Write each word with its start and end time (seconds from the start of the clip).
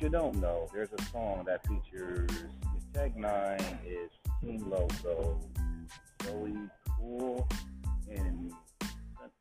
you 0.00 0.08
don't 0.08 0.36
know, 0.36 0.66
there's 0.72 0.88
a 0.98 1.02
song 1.06 1.44
that 1.46 1.66
features 1.66 2.30
Tech 2.94 3.14
N9ne 3.16 3.86
is 3.86 4.10
King 4.40 4.68
Loco, 4.68 5.38
Joey 6.24 6.56
Cool, 6.98 7.46
and 8.10 8.52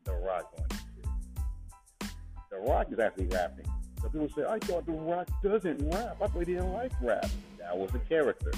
The 0.04 0.14
Rock 0.14 0.52
on 0.58 0.66
shit. 0.70 2.12
The 2.52 2.58
Rock 2.58 2.88
is 2.92 3.00
actually 3.00 3.28
rapping. 3.28 3.66
So 4.02 4.10
people 4.10 4.30
say, 4.36 4.44
I 4.48 4.60
thought 4.60 4.86
The 4.86 4.92
Rock 4.92 5.28
doesn't 5.44 5.94
rap. 5.94 6.18
I 6.22 6.28
thought 6.28 6.40
he 6.40 6.54
didn't 6.54 6.74
like 6.74 6.92
rap. 7.02 7.30
That 7.60 7.78
was 7.78 7.94
a 7.96 8.00
character. 8.00 8.52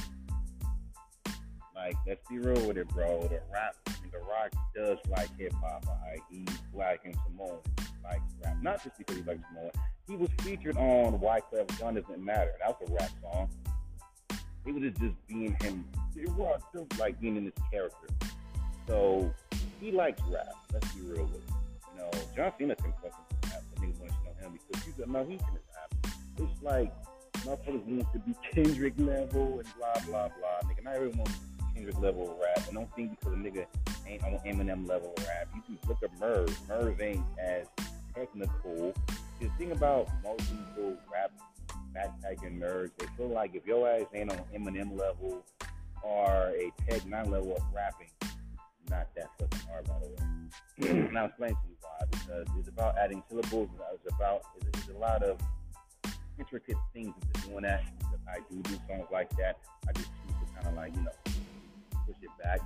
Like, 1.75 1.95
let's 2.07 2.21
be 2.29 2.39
real 2.39 2.67
with 2.67 2.77
it, 2.77 2.87
bro. 2.89 3.21
The 3.23 3.41
rap, 3.51 3.75
The 4.11 4.19
Rock 4.19 4.51
does 4.75 4.97
like 5.09 5.29
hip 5.37 5.53
hop. 5.53 5.85
Right? 5.85 6.19
He's 6.29 6.57
black 6.73 7.01
and 7.05 7.15
Samoan. 7.27 7.59
Rap. 8.03 8.57
Not 8.61 8.83
just 8.83 8.97
because 8.97 9.17
he 9.17 9.23
likes 9.23 9.41
Samoan. 9.49 9.71
He 10.07 10.15
was 10.15 10.29
featured 10.41 10.77
on 10.77 11.19
Why 11.19 11.39
Wyclef 11.39 11.79
Jean 11.79 11.95
Doesn't 11.95 12.23
Matter. 12.23 12.51
That 12.59 12.79
was 12.79 12.89
a 12.89 12.93
rap 12.93 13.09
song. 13.21 13.49
He 14.65 14.71
was 14.71 14.83
just 14.99 15.15
being 15.27 15.55
him. 15.61 15.85
it 16.15 16.29
was 16.31 16.61
just 16.75 16.99
like 16.99 17.19
being 17.19 17.37
in 17.37 17.45
his 17.45 17.53
character. 17.71 18.07
So 18.87 19.33
he 19.79 19.91
likes 19.91 20.21
rap. 20.29 20.47
Let's 20.73 20.91
be 20.93 21.01
real 21.01 21.25
with 21.25 21.35
it. 21.35 21.53
You 21.93 22.01
know, 22.01 22.11
John 22.35 22.51
Cena 22.57 22.75
can 22.75 22.93
fucking 23.01 23.11
rap. 23.45 23.63
The 23.73 23.81
niggas 23.81 23.99
want 23.99 24.11
to 24.11 24.43
know 24.43 24.47
him 24.47 24.59
because 24.67 24.83
he's 24.83 24.99
a, 24.99 25.07
no, 25.07 25.23
he 25.23 25.37
can 25.37 25.47
rap. 25.53 26.15
It's 26.37 26.61
like 26.61 26.93
motherfuckers 27.39 27.85
want 27.85 28.13
to 28.13 28.19
be 28.19 28.35
Kendrick 28.51 28.93
level 28.97 29.59
and 29.59 29.67
blah 29.77 30.03
blah 30.05 30.27
blah. 30.27 30.69
Nigga, 30.69 30.83
not 30.83 30.95
everyone 30.95 31.27
Kendrick 31.73 31.99
level 31.99 32.37
rap, 32.41 32.67
and 32.67 32.75
don't 32.75 32.95
think 32.95 33.17
because 33.19 33.33
a 33.33 33.37
nigga 33.37 33.65
ain't 34.07 34.23
on 34.23 34.39
Eminem 34.45 34.87
level 34.87 35.13
rap. 35.19 35.47
You 35.55 35.61
can 35.61 35.79
look 35.87 36.03
at 36.03 36.19
Murs. 36.19 36.55
Murs 36.67 36.99
ain't 36.99 37.23
as 37.39 37.67
technical. 38.13 38.93
The 39.39 39.49
thing 39.57 39.71
about 39.71 40.07
most 40.23 40.49
people 40.49 40.97
rap 41.11 41.31
backpacking 41.95 42.59
nerds, 42.59 42.91
they 42.97 43.07
feel 43.17 43.29
like 43.29 43.55
if 43.55 43.65
your 43.65 43.89
ass 43.89 44.05
ain't 44.13 44.31
on 44.31 44.39
Eminem 44.55 44.97
level 44.97 45.43
or 46.03 46.53
a 46.55 46.71
Tech 46.87 47.01
N9ne 47.01 47.29
level 47.29 47.55
of 47.55 47.63
rapping, 47.73 48.09
not 48.89 49.07
that 49.15 49.29
fucking 49.39 49.67
hard, 49.67 49.87
by 49.87 49.99
the 49.99 50.07
way. 50.07 50.31
Mm. 50.81 51.09
and 51.09 51.17
I'll 51.17 51.27
explain 51.27 51.51
to 51.51 51.57
you 51.67 51.75
why. 51.81 52.05
Because 52.11 52.47
it's 52.59 52.69
about 52.69 52.97
adding 52.97 53.23
syllables. 53.29 53.69
It's 53.93 54.13
about 54.13 54.41
it's, 54.57 54.79
it's 54.79 54.89
a 54.89 54.97
lot 54.97 55.23
of 55.23 55.37
intricate 56.39 56.77
things 56.93 57.13
into 57.21 57.47
doing 57.47 57.63
that. 57.63 57.83
I 58.27 58.39
do 58.49 58.61
do 58.61 58.75
songs 58.87 59.07
like 59.11 59.29
that. 59.37 59.59
I 59.87 59.91
just 59.93 60.09
choose 60.09 60.35
to 60.39 60.53
kind 60.55 60.67
of 60.67 60.73
like 60.75 60.95
you 60.95 61.01
know 61.01 61.11
push 62.05 62.15
it 62.21 62.29
back 62.43 62.59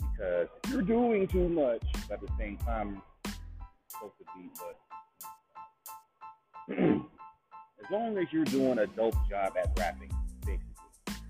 because 0.00 0.48
you're 0.70 0.82
doing 0.82 1.26
too 1.26 1.48
much. 1.48 1.82
But 2.08 2.14
at 2.14 2.20
the 2.20 2.32
same 2.38 2.56
time, 2.58 3.02
supposed 3.98 4.14
to 4.18 4.24
be, 4.36 4.50
but 4.58 4.76
as 7.84 7.90
long 7.90 8.18
as 8.18 8.26
you're 8.32 8.44
doing 8.44 8.78
a 8.78 8.86
dope 8.86 9.16
job 9.28 9.54
at 9.60 9.70
rapping, 9.78 10.10
basically. 10.44 11.22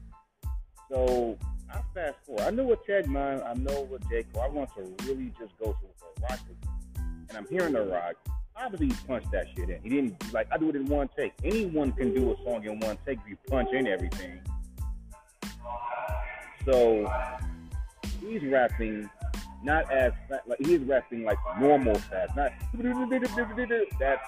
So 0.90 1.38
I 1.70 1.80
fast 1.94 2.16
forward. 2.26 2.42
I 2.42 2.50
know 2.50 2.64
what 2.64 2.84
Tech 2.86 3.04
N9ne, 3.06 3.46
I 3.46 3.54
know 3.54 3.82
what 3.82 4.08
J. 4.08 4.24
Cole. 4.32 4.42
I 4.42 4.48
want 4.48 4.70
to 4.76 4.82
really 5.06 5.32
just 5.38 5.56
go 5.58 5.72
to 5.72 5.78
the 5.80 6.22
Rock, 6.22 6.40
and 6.96 7.36
I'm 7.36 7.46
hearing 7.48 7.74
the 7.74 7.82
Rock. 7.82 8.14
Obviously, 8.56 8.88
he 8.88 8.94
punched 9.06 9.30
that 9.30 9.46
shit 9.54 9.70
in. 9.70 9.80
He 9.82 9.88
didn't 9.88 10.32
like. 10.32 10.48
I 10.50 10.58
do 10.58 10.68
it 10.70 10.76
in 10.76 10.86
one 10.86 11.08
take. 11.16 11.32
Anyone 11.44 11.92
can 11.92 12.12
do 12.12 12.32
a 12.32 12.36
song 12.44 12.64
in 12.64 12.80
one 12.80 12.98
take 13.06 13.18
if 13.20 13.28
you 13.28 13.36
punch 13.48 13.68
in 13.72 13.86
everything. 13.86 14.40
So 16.64 17.10
he's 18.20 18.42
rapping 18.44 19.08
not 19.62 19.90
as 19.92 20.12
fast, 20.28 20.46
like 20.46 20.58
he's 20.60 20.80
rapping 20.80 21.24
like 21.24 21.38
normal 21.58 21.94
fast, 21.96 22.36
not 22.36 22.52
that's 23.98 24.22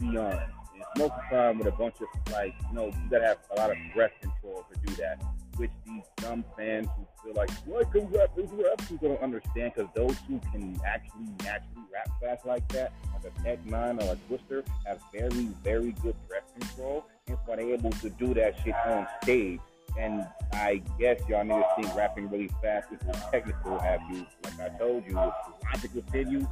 beyond. 0.00 0.38
It's 0.74 0.86
most 0.98 1.12
of 1.12 1.20
the 1.30 1.36
time 1.36 1.58
with 1.58 1.68
a 1.68 1.72
bunch 1.72 1.96
of 2.00 2.32
like 2.32 2.54
you 2.68 2.74
know 2.74 2.86
you 2.86 3.10
gotta 3.10 3.26
have 3.26 3.38
a 3.56 3.60
lot 3.60 3.70
of 3.70 3.76
breath 3.94 4.12
control 4.20 4.66
to 4.72 4.80
do 4.86 4.94
that, 4.96 5.22
which 5.56 5.70
these 5.86 6.02
dumb 6.16 6.44
fans 6.56 6.88
who 6.96 7.06
feel 7.24 7.34
like 7.34 7.50
what 7.66 7.90
can 7.92 8.02
rap, 8.08 8.30
rappers 8.36 8.50
rap 8.52 8.80
who 8.82 8.98
don't 8.98 9.22
understand 9.22 9.72
because 9.74 9.90
those 9.94 10.16
who 10.28 10.38
can 10.52 10.78
actually 10.86 11.28
naturally 11.42 11.84
rap 11.92 12.08
fast 12.20 12.46
like 12.46 12.66
that, 12.68 12.92
like 13.14 13.32
a 13.32 13.42
Tech 13.42 13.64
N9ne 13.66 14.02
or 14.02 14.12
a 14.12 14.34
Twista, 14.34 14.66
have 14.86 15.00
very 15.12 15.48
very 15.64 15.92
good 16.02 16.16
breath 16.28 16.52
control, 16.58 17.06
and 17.26 17.38
so 17.46 17.56
they're 17.56 17.72
able 17.72 17.90
to 17.90 18.10
do 18.10 18.34
that 18.34 18.56
shit 18.62 18.74
on 18.86 19.06
stage 19.22 19.60
and 19.96 20.26
I 20.52 20.82
guess 20.98 21.20
y'all 21.28 21.44
need 21.44 21.54
to 21.54 21.82
see 21.82 21.96
rapping 21.96 22.28
really 22.30 22.50
fast 22.62 22.92
is 22.92 22.98
technical 23.30 23.78
have 23.78 24.00
you, 24.10 24.26
like 24.44 24.60
I 24.60 24.78
told 24.78 25.06
you, 25.06 25.14
logic 25.14 25.94
within 25.94 26.30
you, 26.30 26.48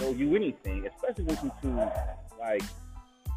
show 0.00 0.10
you 0.10 0.34
anything, 0.34 0.86
especially 0.86 1.24
when 1.24 1.38
you 1.42 1.52
to 1.62 1.92
like 2.40 2.62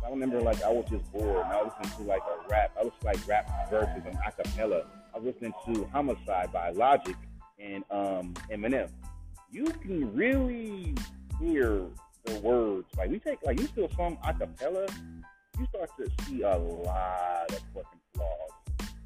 I 0.05 0.09
remember 0.09 0.39
like 0.41 0.61
I 0.61 0.69
was 0.69 0.85
just 0.89 1.11
bored 1.11 1.45
and 1.45 1.53
I 1.53 1.63
was 1.63 1.72
listening 1.79 2.05
to 2.05 2.09
like 2.11 2.22
a 2.22 2.47
rap 2.50 2.72
I 2.79 2.84
was 2.84 2.94
like 3.03 3.17
rap 3.28 3.50
verses 3.69 4.03
and 4.05 4.16
acapella. 4.17 4.85
I 5.13 5.17
was 5.17 5.34
listening 5.34 5.53
to 5.66 5.85
Homicide 5.91 6.51
by 6.51 6.69
Logic 6.72 7.16
and 7.59 7.84
um 7.89 8.34
Eminem. 8.51 8.89
You 9.51 9.66
can 9.66 10.13
really 10.13 10.95
hear 11.39 11.81
the 12.25 12.39
words. 12.39 12.88
Like 12.97 13.09
we 13.09 13.19
take 13.19 13.39
like 13.44 13.59
you 13.59 13.67
still 13.67 13.89
song 13.95 14.17
acapella, 14.23 14.88
you 15.59 15.66
start 15.67 15.89
to 15.97 16.25
see 16.25 16.41
a 16.41 16.57
lot 16.57 17.50
of 17.50 17.59
fucking 17.73 18.00
flaws 18.13 18.54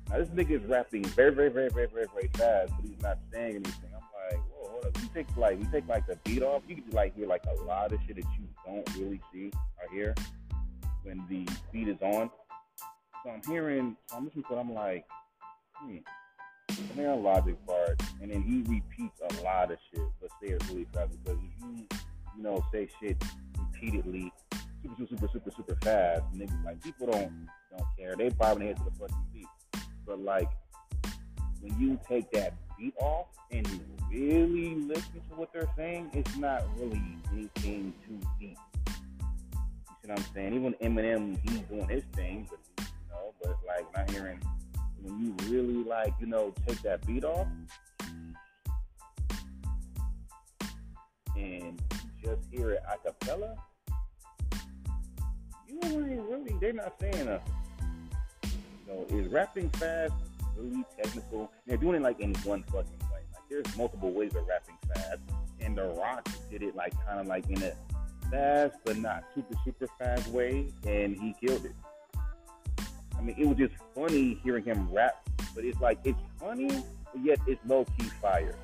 now 0.10 0.18
this 0.18 0.30
nigga 0.30 0.52
is 0.52 0.64
rapping 0.64 1.06
very, 1.06 1.34
very, 1.34 1.50
very, 1.50 1.70
very, 1.70 1.88
very, 1.88 2.08
very 2.14 2.30
fast, 2.34 2.74
but 2.76 2.86
he's 2.86 3.02
not 3.02 3.18
saying 3.32 3.56
anything. 3.56 3.92
I'm 3.96 4.02
like, 4.32 4.42
whoa, 4.50 4.70
hold 4.70 4.86
up. 4.86 4.98
You 5.02 5.10
take 5.14 5.28
like 5.38 5.60
you 5.60 5.68
take 5.72 5.88
like 5.88 6.08
the 6.08 6.18
beat 6.24 6.42
off, 6.42 6.64
you 6.68 6.76
can 6.76 6.90
like 6.92 7.16
hear 7.16 7.28
like 7.28 7.44
a 7.46 7.62
lot 7.64 7.92
of 7.92 8.00
shit 8.08 8.16
that 8.16 8.26
you 8.38 8.48
don't 8.66 8.96
really 8.98 9.22
see 9.32 9.52
or 9.82 9.94
hear 9.94 10.16
when 11.04 11.24
the 11.30 11.48
beat 11.72 11.88
is 11.88 12.02
on. 12.02 12.30
So 13.24 13.32
I'm 13.32 13.42
hearing, 13.48 13.98
I'm 14.14 14.26
listening 14.26 14.46
to 14.50 14.56
it, 14.56 14.60
I'm 14.60 14.74
like, 14.74 15.06
hmm. 15.76 15.98
I'm 16.70 16.96
hearing 16.96 17.24
logic 17.24 17.56
part, 17.68 18.02
and 18.22 18.32
then 18.32 18.42
he 18.42 18.62
repeats 18.72 19.20
a 19.22 19.44
lot 19.44 19.72
of 19.72 19.78
shit, 19.92 20.06
but 20.22 20.30
say 20.42 20.54
it 20.54 20.64
really 20.70 20.88
fast 20.94 21.12
because 21.24 21.38
if 21.40 21.64
you, 21.64 21.88
you 22.38 22.44
know, 22.44 22.64
say 22.72 22.88
shit 23.02 23.22
repeatedly, 23.58 24.32
super, 24.82 24.96
super, 24.98 25.16
super, 25.16 25.28
super, 25.34 25.52
super 25.52 25.78
fast, 25.82 26.24
niggas 26.34 26.64
like 26.64 26.82
people 26.82 27.08
don't 27.08 27.48
don't 27.72 27.88
care. 27.98 28.16
They 28.16 28.30
bobbing 28.30 28.60
their 28.60 28.68
head 28.70 28.78
to 28.78 28.84
the 28.86 28.92
fucking 28.92 29.26
beat. 29.34 29.48
But 30.10 30.22
like 30.22 30.50
when 31.62 31.80
you 31.80 32.00
take 32.10 32.32
that 32.32 32.56
beat 32.80 32.96
off 33.00 33.28
and 33.52 33.68
really 34.12 34.74
listen 34.74 35.22
to 35.30 35.36
what 35.36 35.54
they're 35.54 35.70
saying, 35.78 36.10
it's 36.14 36.36
not 36.36 36.64
really 36.80 37.00
anything 37.32 37.94
too 38.08 38.20
deep. 38.40 38.58
You 38.88 38.94
see 40.02 40.08
what 40.08 40.18
I'm 40.18 40.26
saying? 40.34 40.54
Even 40.56 40.74
Eminem, 40.82 41.38
he's 41.48 41.60
doing 41.62 41.88
his 41.88 42.04
thing, 42.16 42.50
but 42.50 42.60
you 42.80 42.86
know, 43.12 43.36
but 43.44 43.56
like 43.68 43.86
not 43.96 44.10
hearing 44.10 44.42
when 45.04 45.20
you 45.24 45.36
really 45.48 45.84
like, 45.84 46.16
you 46.20 46.26
know, 46.26 46.56
take 46.68 46.82
that 46.82 47.06
beat 47.06 47.24
off 47.24 47.48
and 51.36 51.80
just 52.24 52.42
hear 52.52 52.72
it 52.72 52.82
a 52.92 52.98
cappella, 52.98 53.56
you 55.68 55.80
ain't 55.84 56.28
really 56.28 56.56
they're 56.60 56.74
not 56.74 56.96
saying 57.00 57.28
nothing. 57.28 57.54
So 58.90 59.06
is 59.16 59.28
rapping 59.28 59.70
fast 59.72 60.14
really 60.58 60.84
technical? 60.98 61.52
They're 61.68 61.78
doing 61.78 61.98
it 61.98 62.02
like 62.02 62.20
in 62.20 62.34
one 62.38 62.64
fucking 62.64 63.00
way. 63.12 63.22
Like 63.34 63.44
there's 63.50 63.78
multiple 63.78 64.12
ways 64.12 64.36
of 64.36 64.48
rapping 64.48 64.78
fast, 64.94 65.20
and 65.62 65.78
The 65.78 65.84
Rock 65.90 66.28
did 66.50 66.64
it 66.64 66.76
like 66.76 66.94
kind 67.06 67.20
of 67.20 67.28
like 67.28 67.48
in 67.50 67.62
a 67.62 67.74
fast 68.32 68.78
but 68.84 68.98
not 68.98 69.26
super 69.36 69.54
super 69.64 69.88
fast 70.00 70.28
way, 70.30 70.74
and 70.88 71.16
he 71.16 71.36
killed 71.40 71.66
it. 71.66 71.76
I 73.16 73.22
mean, 73.22 73.36
it 73.38 73.46
was 73.46 73.58
just 73.58 73.74
funny 73.94 74.40
hearing 74.44 74.64
him 74.64 74.90
rap, 74.92 75.22
but 75.54 75.66
it's 75.66 75.80
like 75.80 76.00
it's 76.04 76.20
funny, 76.40 76.70
but 76.70 77.24
yet 77.24 77.40
it's 77.46 77.62
low 77.68 77.86
key 77.98 78.10
fire 78.20 78.56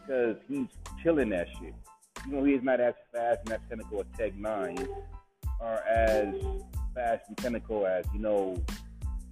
because 0.00 0.36
he's 0.48 0.66
killing 1.04 1.28
that 1.28 1.46
shit. 1.60 1.74
You 2.26 2.32
know, 2.32 2.44
he's 2.44 2.62
not 2.62 2.80
as 2.80 2.94
fast 3.12 3.40
and 3.44 3.52
as 3.52 3.60
technical 3.68 4.00
as 4.00 4.06
Tech 4.18 4.34
N9ne, 4.34 4.88
or 5.60 5.84
as 5.86 6.34
fast 6.96 7.28
and 7.28 7.36
technical 7.36 7.86
as 7.86 8.04
you 8.12 8.18
know 8.18 8.56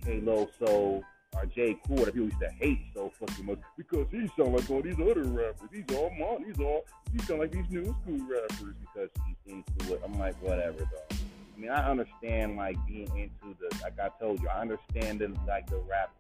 Halo 0.05 0.49
so 0.59 1.03
or 1.37 1.47
J. 1.47 1.79
Cool 1.87 1.97
that 1.97 2.13
people 2.13 2.27
used 2.27 2.41
to 2.41 2.51
hate 2.51 2.81
so 2.95 3.11
fucking 3.19 3.47
much 3.47 3.59
because 3.77 4.07
he 4.11 4.29
sound 4.37 4.55
like 4.55 4.69
all 4.71 4.83
these 4.83 4.99
other 5.01 5.25
rappers. 5.25 5.69
He's 5.73 5.97
all 5.97 6.11
mon, 6.19 6.45
he's 6.45 6.59
all 6.59 6.85
he 7.13 7.19
sound 7.21 7.41
like 7.41 7.53
these 7.53 7.69
new 7.71 7.85
school 7.85 8.21
rappers 8.29 8.75
because 8.81 9.09
he's 9.27 9.55
into 9.55 9.95
it. 9.95 10.03
I'm 10.05 10.19
like, 10.19 10.41
whatever 10.43 10.79
though. 10.79 11.17
I 11.57 11.61
mean, 11.61 11.71
I 11.71 11.91
understand 11.91 12.57
like 12.57 12.77
being 12.87 13.09
into 13.17 13.57
the 13.59 13.79
like 13.83 13.99
I 13.99 14.11
told 14.21 14.41
you, 14.41 14.49
I 14.49 14.61
understand 14.61 15.21
the 15.21 15.35
like 15.47 15.69
the 15.69 15.79
rap. 15.79 16.11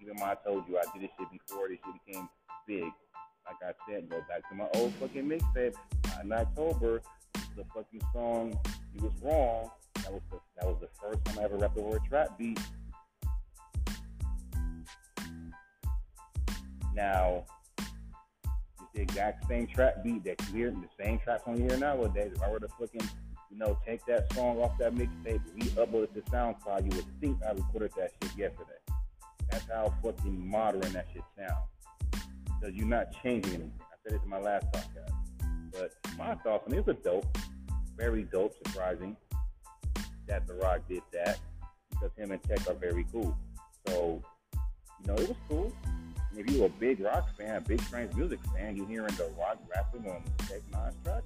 Even 0.00 0.16
when 0.16 0.28
I 0.28 0.34
told 0.34 0.68
you 0.68 0.78
I 0.78 0.82
did 0.92 1.02
this 1.02 1.10
shit 1.18 1.28
before 1.30 1.68
this 1.68 1.78
shit 1.84 2.06
became 2.06 2.28
big. 2.66 2.92
Like 3.46 3.56
I 3.62 3.72
said, 3.88 4.08
go 4.08 4.18
back 4.28 4.48
to 4.50 4.54
my 4.54 4.68
old 4.74 4.92
fucking 4.94 5.28
mixtape 5.28 5.74
in 6.22 6.32
October. 6.32 7.02
The 7.56 7.64
fucking 7.74 8.00
song 8.12 8.58
"You 8.94 9.04
Was 9.04 9.12
Wrong." 9.22 9.70
That 10.02 10.12
was 10.12 10.22
the 10.30 10.38
that 10.56 10.66
was 10.66 10.76
the 10.80 10.88
first 11.00 11.24
time 11.24 11.38
I 11.38 11.44
ever 11.44 11.56
rapped 11.56 11.78
over 11.78 11.96
a 11.96 12.08
trap 12.08 12.38
beat 12.38 12.58
Now, 16.94 17.44
it's 17.78 18.92
the 18.94 19.00
exact 19.00 19.48
same 19.48 19.66
trap 19.66 20.02
beat 20.04 20.24
that 20.24 20.40
you 20.48 20.54
hear, 20.54 20.70
the 20.70 21.04
same 21.04 21.18
trap 21.18 21.42
on 21.46 21.56
here 21.56 21.76
nowadays. 21.76 22.32
If 22.34 22.42
I 22.42 22.50
were 22.50 22.60
to 22.60 22.68
fucking 22.68 23.08
you 23.52 23.58
know, 23.58 23.78
take 23.86 24.04
that 24.06 24.32
song 24.32 24.58
off 24.60 24.78
that 24.78 24.94
mixtape, 24.94 25.40
re-upload 25.54 26.04
it 26.04 26.14
to 26.14 26.22
SoundCloud, 26.30 26.90
you 26.90 26.96
would 26.96 27.20
think 27.20 27.38
I 27.46 27.52
recorded 27.52 27.92
that 27.98 28.12
shit 28.22 28.36
yesterday. 28.36 28.78
That's 29.50 29.66
how 29.70 29.92
fucking 30.02 30.48
modern 30.48 30.92
that 30.92 31.06
shit 31.12 31.22
sounds. 31.36 32.24
Because 32.44 32.74
you're 32.74 32.86
not 32.86 33.08
changing 33.22 33.52
anything. 33.52 33.72
I 33.80 33.96
said 34.02 34.14
it 34.14 34.22
in 34.24 34.30
my 34.30 34.38
last 34.38 34.66
podcast. 34.72 35.12
But 35.70 35.92
my 36.16 36.34
thoughts 36.36 36.64
on 36.66 36.74
it, 36.74 36.86
was 36.86 36.96
dope, 37.04 37.26
very 37.96 38.22
dope, 38.24 38.54
surprising 38.66 39.16
that 40.28 40.46
The 40.46 40.54
Rock 40.54 40.80
did 40.88 41.02
that 41.12 41.38
because 41.90 42.10
him 42.16 42.30
and 42.30 42.42
Tech 42.44 42.66
are 42.68 42.74
very 42.74 43.04
cool. 43.12 43.36
So, 43.86 44.22
you 44.54 45.06
know, 45.06 45.14
it 45.14 45.28
was 45.28 45.36
cool. 45.48 45.72
If 46.36 46.50
you're 46.50 46.66
a 46.66 46.68
big 46.68 47.00
rock 47.00 47.28
fan, 47.36 47.56
a 47.56 47.60
big 47.60 47.80
trance 47.82 48.14
music 48.16 48.40
fan, 48.54 48.76
you're 48.76 48.86
hearing 48.86 49.14
The 49.16 49.30
Rock 49.38 49.58
rapping 49.74 50.10
on 50.10 50.22
the 50.24 50.44
Tech 50.44 50.62
N9ne's 50.72 50.96
track, 51.04 51.22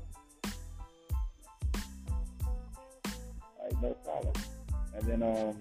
like 3.63 3.83
no 3.83 3.91
problem. 4.05 4.33
And 4.95 5.07
then 5.07 5.23
um, 5.23 5.57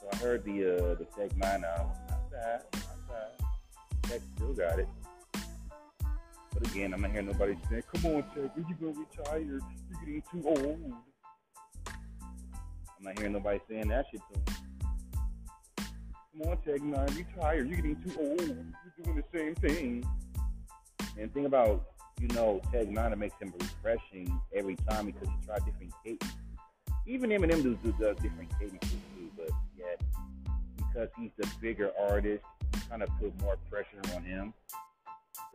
so 0.00 0.08
I 0.12 0.16
heard 0.16 0.44
the 0.44 0.76
uh 0.76 0.94
the 0.96 1.06
Tech 1.16 1.30
N9ne 1.30 1.78
album. 1.78 1.92
Not 2.10 2.30
bad. 2.30 2.62
Tech 4.02 4.20
still 4.36 4.52
got 4.52 4.78
it. 4.78 4.88
But 6.52 6.66
again, 6.70 6.92
I'm 6.92 7.00
not 7.00 7.10
hearing 7.12 7.26
nobody 7.26 7.56
saying, 7.70 7.84
"Come 7.94 8.16
on, 8.16 8.22
Tech, 8.34 8.54
when 8.54 8.66
you 8.68 8.74
gonna 8.74 9.06
retire? 9.08 9.38
You're 9.38 9.60
getting 10.04 10.22
too 10.30 10.42
old." 10.46 10.92
I'm 11.86 13.04
not 13.06 13.18
hearing 13.18 13.32
nobody 13.32 13.58
saying 13.68 13.88
that 13.88 14.04
shit 14.10 14.20
to 14.32 14.52
him. 14.52 14.61
Come 16.32 16.50
on, 16.50 16.56
Tech 16.58 16.80
N9ne, 16.80 17.16
retire. 17.16 17.62
You're 17.62 17.76
getting 17.76 18.02
too 18.02 18.14
old. 18.18 18.40
You're 18.40 19.04
doing 19.04 19.16
the 19.16 19.38
same 19.38 19.54
thing. 19.56 20.04
And 21.18 21.32
think 21.34 21.46
about, 21.46 21.84
you 22.20 22.28
know, 22.28 22.60
Tech 22.72 22.86
N9ne 22.86 23.18
makes 23.18 23.38
him 23.38 23.52
refreshing 23.60 24.40
every 24.54 24.76
time 24.88 25.06
because 25.06 25.28
he 25.28 25.46
tried 25.46 25.64
different 25.66 25.92
cadences. 26.02 26.36
Even 27.06 27.30
Eminem 27.30 27.62
does, 27.62 27.76
does 27.98 28.16
different 28.22 28.50
cadences 28.58 28.90
too, 29.14 29.30
but 29.36 29.50
yet 29.76 30.00
because 30.76 31.08
he's 31.18 31.30
the 31.36 31.48
bigger 31.60 31.90
artist, 32.08 32.44
you 32.74 32.80
kind 32.88 33.02
of 33.02 33.08
put 33.20 33.38
more 33.42 33.56
pressure 33.70 34.00
on 34.14 34.22
him. 34.22 34.54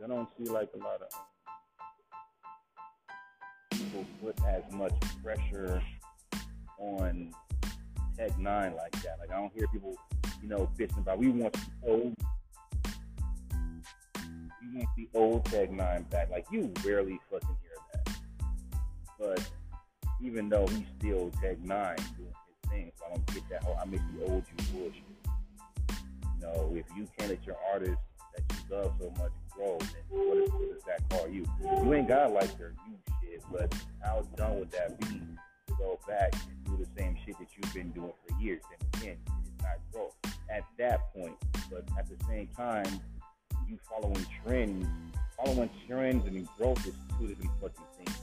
I 0.02 0.06
don't 0.06 0.28
see 0.38 0.44
like 0.44 0.68
a 0.74 0.78
lot 0.78 1.00
of 1.02 1.08
people 3.70 4.04
put 4.22 4.36
as 4.46 4.62
much 4.72 4.92
pressure 5.22 5.82
on 6.78 7.32
Tech 8.16 8.30
N9ne 8.36 8.76
like 8.76 8.92
that. 9.02 9.18
Like 9.18 9.30
I 9.32 9.36
don't 9.36 9.52
hear 9.52 9.66
people, 9.68 9.96
you 10.42 10.48
know, 10.48 10.70
bitching 10.78 10.98
about 10.98 11.18
we 11.18 11.28
want 11.28 11.52
the 11.52 11.90
old 11.90 12.14
we 14.60 14.78
want 14.78 14.88
the 14.96 15.08
old 15.14 15.44
N9ne 15.46 16.10
back. 16.10 16.30
Like 16.30 16.46
you 16.50 16.72
rarely 16.84 17.18
fucking 17.30 17.56
hear 17.62 17.76
that. 17.94 18.16
But 19.18 19.50
even 20.20 20.48
though 20.48 20.66
he's 20.66 20.86
still 20.98 21.30
Tech 21.40 21.58
N9ne 21.58 21.96
doing 22.16 22.28
his 22.28 22.70
thing, 22.70 22.92
so 22.98 23.06
I 23.06 23.14
don't 23.14 23.26
get 23.26 23.48
that 23.50 23.64
I 23.80 23.84
miss 23.86 24.00
the 24.16 24.24
old 24.24 24.44
you 24.48 24.64
bullshit. 24.72 25.02
You 25.88 26.46
know, 26.46 26.72
if 26.74 26.84
you 26.96 27.06
can't 27.16 27.30
let 27.30 27.46
your 27.46 27.56
artist 27.72 27.98
that 28.36 28.44
you 28.50 28.76
love 28.76 28.92
so 29.00 29.10
much 29.18 29.32
grow, 29.50 29.78
then 29.78 29.88
what, 30.08 30.36
is, 30.38 30.50
what 30.50 30.74
does 30.74 30.82
that 30.84 31.08
call 31.08 31.28
you? 31.28 31.44
You 31.62 31.94
ain't 31.94 32.08
got 32.08 32.32
like 32.32 32.56
their 32.58 32.74
new 32.86 32.96
shit, 33.20 33.42
but 33.50 33.74
how 34.02 34.22
done 34.36 34.58
would 34.58 34.70
that 34.70 34.98
be 35.00 35.20
to 35.66 35.74
go 35.78 35.98
back 36.06 36.32
and 36.34 36.64
do 36.64 36.84
the 36.84 37.00
same 37.00 37.16
shit 37.24 37.38
that 37.38 37.48
you've 37.56 37.74
been 37.74 37.90
doing 37.90 38.12
for 38.26 38.40
years? 38.40 38.62
And 38.72 39.02
again, 39.02 39.16
it's 39.44 39.62
not 39.62 39.78
growth 39.92 40.14
at 40.50 40.64
that 40.78 41.12
point. 41.14 41.36
But 41.70 41.84
at 41.98 42.08
the 42.08 42.16
same 42.26 42.48
time, 42.56 43.00
you 43.68 43.78
following 43.88 44.24
trends, 44.44 44.86
following 45.36 45.70
trends 45.86 46.26
and 46.26 46.48
growth 46.56 46.86
is 46.86 46.94
two 47.18 47.28
different 47.28 47.50
fucking 47.60 47.84
things. 47.96 48.18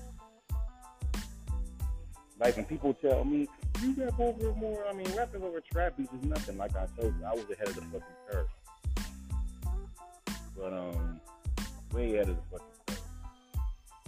Like 2.39 2.55
when 2.57 2.65
people 2.65 2.93
tell 2.93 3.23
me, 3.23 3.47
you 3.81 3.93
rap 3.97 4.19
over 4.19 4.53
more, 4.53 4.85
I 4.89 4.93
mean, 4.93 5.07
rapping 5.15 5.43
over 5.43 5.61
trap 5.61 5.97
beats 5.97 6.11
is 6.13 6.23
nothing. 6.23 6.57
Like 6.57 6.75
I 6.75 6.87
told 6.99 7.13
you, 7.19 7.25
I 7.25 7.33
was 7.33 7.45
ahead 7.51 7.67
of 7.67 7.75
the 7.75 7.81
fucking 7.81 8.01
curve. 8.29 8.47
But, 10.57 10.73
um, 10.73 11.19
way 11.93 12.15
ahead 12.15 12.29
of 12.29 12.35
the 12.35 12.41
fucking 12.51 12.67
curve. 12.87 13.01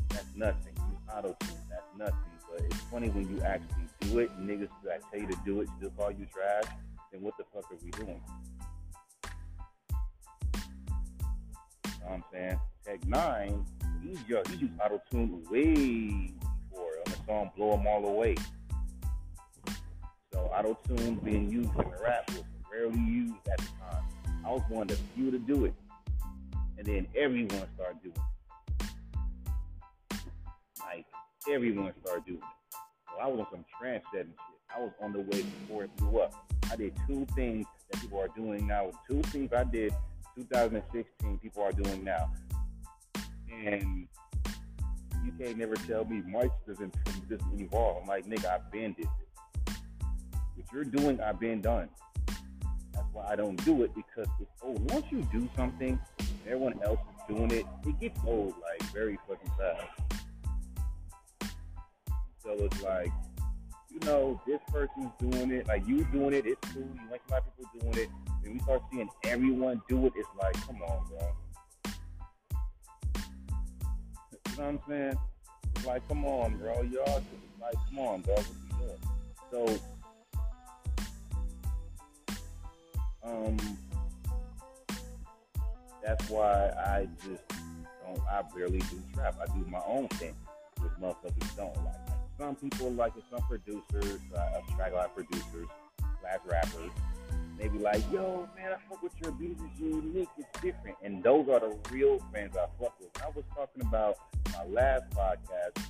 That's 0.09 0.35
nothing. 0.35 0.73
You 0.77 1.13
auto 1.13 1.35
tune, 1.39 1.49
that's 1.69 1.97
nothing. 1.97 2.15
But 2.51 2.65
it's 2.65 2.81
funny 2.91 3.09
when 3.09 3.29
you 3.29 3.41
actually 3.43 3.87
do 4.01 4.19
it, 4.19 4.31
niggas 4.39 4.69
that 4.83 5.01
tell 5.11 5.21
you 5.21 5.27
to 5.27 5.37
do 5.45 5.61
it 5.61 5.69
still 5.77 5.91
call 5.91 6.11
you 6.11 6.25
trash, 6.33 6.73
then 7.17 7.23
what 7.23 7.37
the 7.37 7.43
fuck 7.53 7.71
are 7.71 7.77
we 7.83 7.91
doing? 7.91 8.21
You 11.85 11.91
know 12.01 12.05
what 12.05 12.13
I'm 12.13 12.23
saying? 12.31 12.59
Tech 12.85 13.01
N9ne, 13.01 13.65
he's 14.03 14.19
yo, 14.27 14.43
he 14.49 14.55
used 14.57 14.73
auto 14.79 15.01
tune 15.11 15.43
way 15.49 15.73
before 16.69 16.91
on 16.97 17.03
the 17.05 17.17
song 17.25 17.51
Blow 17.55 17.73
'em 17.73 17.87
All 17.87 18.05
Away. 18.07 18.35
So 20.31 20.39
auto 20.39 20.77
tune 20.87 21.15
being 21.15 21.49
used 21.49 21.69
in 21.69 21.89
the 21.89 21.97
rap 22.03 22.29
was 22.29 22.43
rarely 22.71 22.99
used 22.99 23.47
at 23.51 23.57
the 23.57 23.65
time. 23.65 24.03
I 24.45 24.51
was 24.51 24.61
one 24.69 24.83
of 24.83 24.89
the 24.89 25.03
few 25.15 25.31
to 25.31 25.39
do 25.39 25.65
it. 25.65 25.73
And 26.77 26.85
then 26.85 27.07
everyone 27.15 27.67
started 27.75 28.01
doing 28.03 28.15
it. 28.15 28.21
Like 30.79 31.05
everyone 31.51 31.93
started 32.05 32.25
doing 32.25 32.37
it. 32.37 32.77
So 33.09 33.19
I 33.19 33.27
was 33.27 33.39
on 33.39 33.47
some 33.51 33.65
trend 33.79 34.03
setting 34.13 34.27
shit. 34.27 34.61
I 34.75 34.79
was 34.79 34.91
on 35.01 35.11
the 35.11 35.19
way 35.19 35.41
before 35.41 35.85
it 35.85 35.95
blew 35.97 36.19
up. 36.19 36.33
I 36.71 36.75
did 36.75 36.93
two 37.07 37.25
things 37.35 37.65
that 37.91 38.01
people 38.01 38.19
are 38.19 38.29
doing 38.29 38.67
now. 38.67 38.91
Two 39.09 39.21
things 39.23 39.53
I 39.53 39.63
did 39.63 39.93
2016 40.35 41.39
people 41.39 41.63
are 41.63 41.71
doing 41.71 42.03
now. 42.03 42.31
And 43.51 44.07
you 45.25 45.31
can't 45.39 45.57
never 45.57 45.75
tell 45.75 46.05
me 46.05 46.21
Mike 46.27 46.51
doesn't 46.67 46.95
doesn't 47.29 47.59
evolve. 47.59 48.03
I'm 48.03 48.07
like, 48.07 48.25
nigga, 48.25 48.45
I've 48.45 48.71
been 48.71 48.95
this. 48.97 49.07
What 50.55 50.65
you're 50.73 50.83
doing, 50.83 51.19
I've 51.21 51.39
been 51.39 51.61
done. 51.61 51.89
That's 52.93 53.07
why 53.13 53.27
I 53.29 53.35
don't 53.35 53.63
do 53.65 53.83
it 53.83 53.93
because 53.95 54.27
it's 54.39 54.51
old. 54.61 54.79
Oh, 54.91 54.95
once 54.95 55.05
you 55.11 55.21
do 55.31 55.49
something, 55.55 55.99
everyone 56.45 56.79
else 56.83 56.99
is 56.99 57.35
doing 57.35 57.51
it, 57.51 57.65
it 57.85 57.99
gets 57.99 58.19
old 58.25 58.53
like 58.61 58.81
very 58.91 59.17
fucking 59.27 59.51
fast. 59.57 59.87
So 62.43 62.51
it's 62.53 62.81
like, 62.81 63.11
you 63.99 64.07
know, 64.07 64.41
this 64.45 64.59
person's 64.71 65.11
doing 65.19 65.51
it, 65.51 65.67
like 65.67 65.87
you 65.87 66.03
doing 66.05 66.33
it, 66.33 66.45
it's 66.45 66.71
cool. 66.71 66.83
You 66.83 67.11
like 67.11 67.21
a 67.29 67.31
lot 67.31 67.43
of 67.47 67.57
people 67.57 67.79
doing 67.79 68.05
it. 68.05 68.09
When 68.41 68.53
we 68.53 68.59
start 68.59 68.81
seeing 68.91 69.09
everyone 69.23 69.81
do 69.89 70.05
it, 70.05 70.13
it's 70.15 70.29
like, 70.39 70.53
come 70.65 70.81
on, 70.83 71.05
bro. 71.07 71.31
You 74.49 74.57
know 74.57 74.63
what 74.63 74.67
I'm 74.67 74.79
saying? 74.87 75.17
It's 75.75 75.85
like, 75.85 76.07
come 76.07 76.25
on, 76.25 76.57
bro. 76.57 76.81
Y'all, 76.83 77.23
like, 77.61 77.75
come 77.89 77.99
on, 77.99 78.21
bro. 78.21 78.35
What 78.35 78.45
you 79.51 79.51
doing? 79.51 79.79
So, 79.79 79.79
um, 83.23 83.57
that's 86.05 86.29
why 86.29 86.69
I 86.69 87.07
just 87.25 87.41
don't. 88.05 88.21
I 88.29 88.43
barely 88.55 88.79
do 88.79 89.01
trap. 89.13 89.35
I 89.41 89.45
do 89.57 89.65
my 89.69 89.81
own 89.87 90.07
thing, 90.09 90.35
which 90.81 90.91
motherfuckers 90.93 91.55
don't 91.55 91.75
like. 91.83 92.16
Some 92.37 92.55
people 92.55 92.91
like 92.91 93.13
it. 93.17 93.23
Some 93.31 93.41
producers, 93.47 94.19
uh, 94.35 94.59
track 94.75 94.93
of 94.93 95.15
producers, 95.15 95.67
slash 96.21 96.39
rappers, 96.45 96.91
they 97.57 97.67
be 97.67 97.79
like, 97.79 98.03
"Yo, 98.11 98.47
man, 98.55 98.73
I 98.73 98.77
fuck 98.89 99.01
with 99.01 99.13
your 99.21 99.31
beats. 99.31 99.61
It's 99.63 99.79
unique. 99.79 100.29
It's 100.37 100.61
different." 100.61 100.97
And 101.01 101.23
those 101.23 101.49
are 101.49 101.59
the 101.59 101.75
real 101.91 102.19
fans 102.33 102.55
I 102.55 102.67
fuck 102.79 102.99
with. 102.99 103.09
I 103.23 103.29
was 103.29 103.43
talking 103.55 103.81
about 103.81 104.17
my 104.53 104.65
last 104.65 105.09
podcast. 105.11 105.83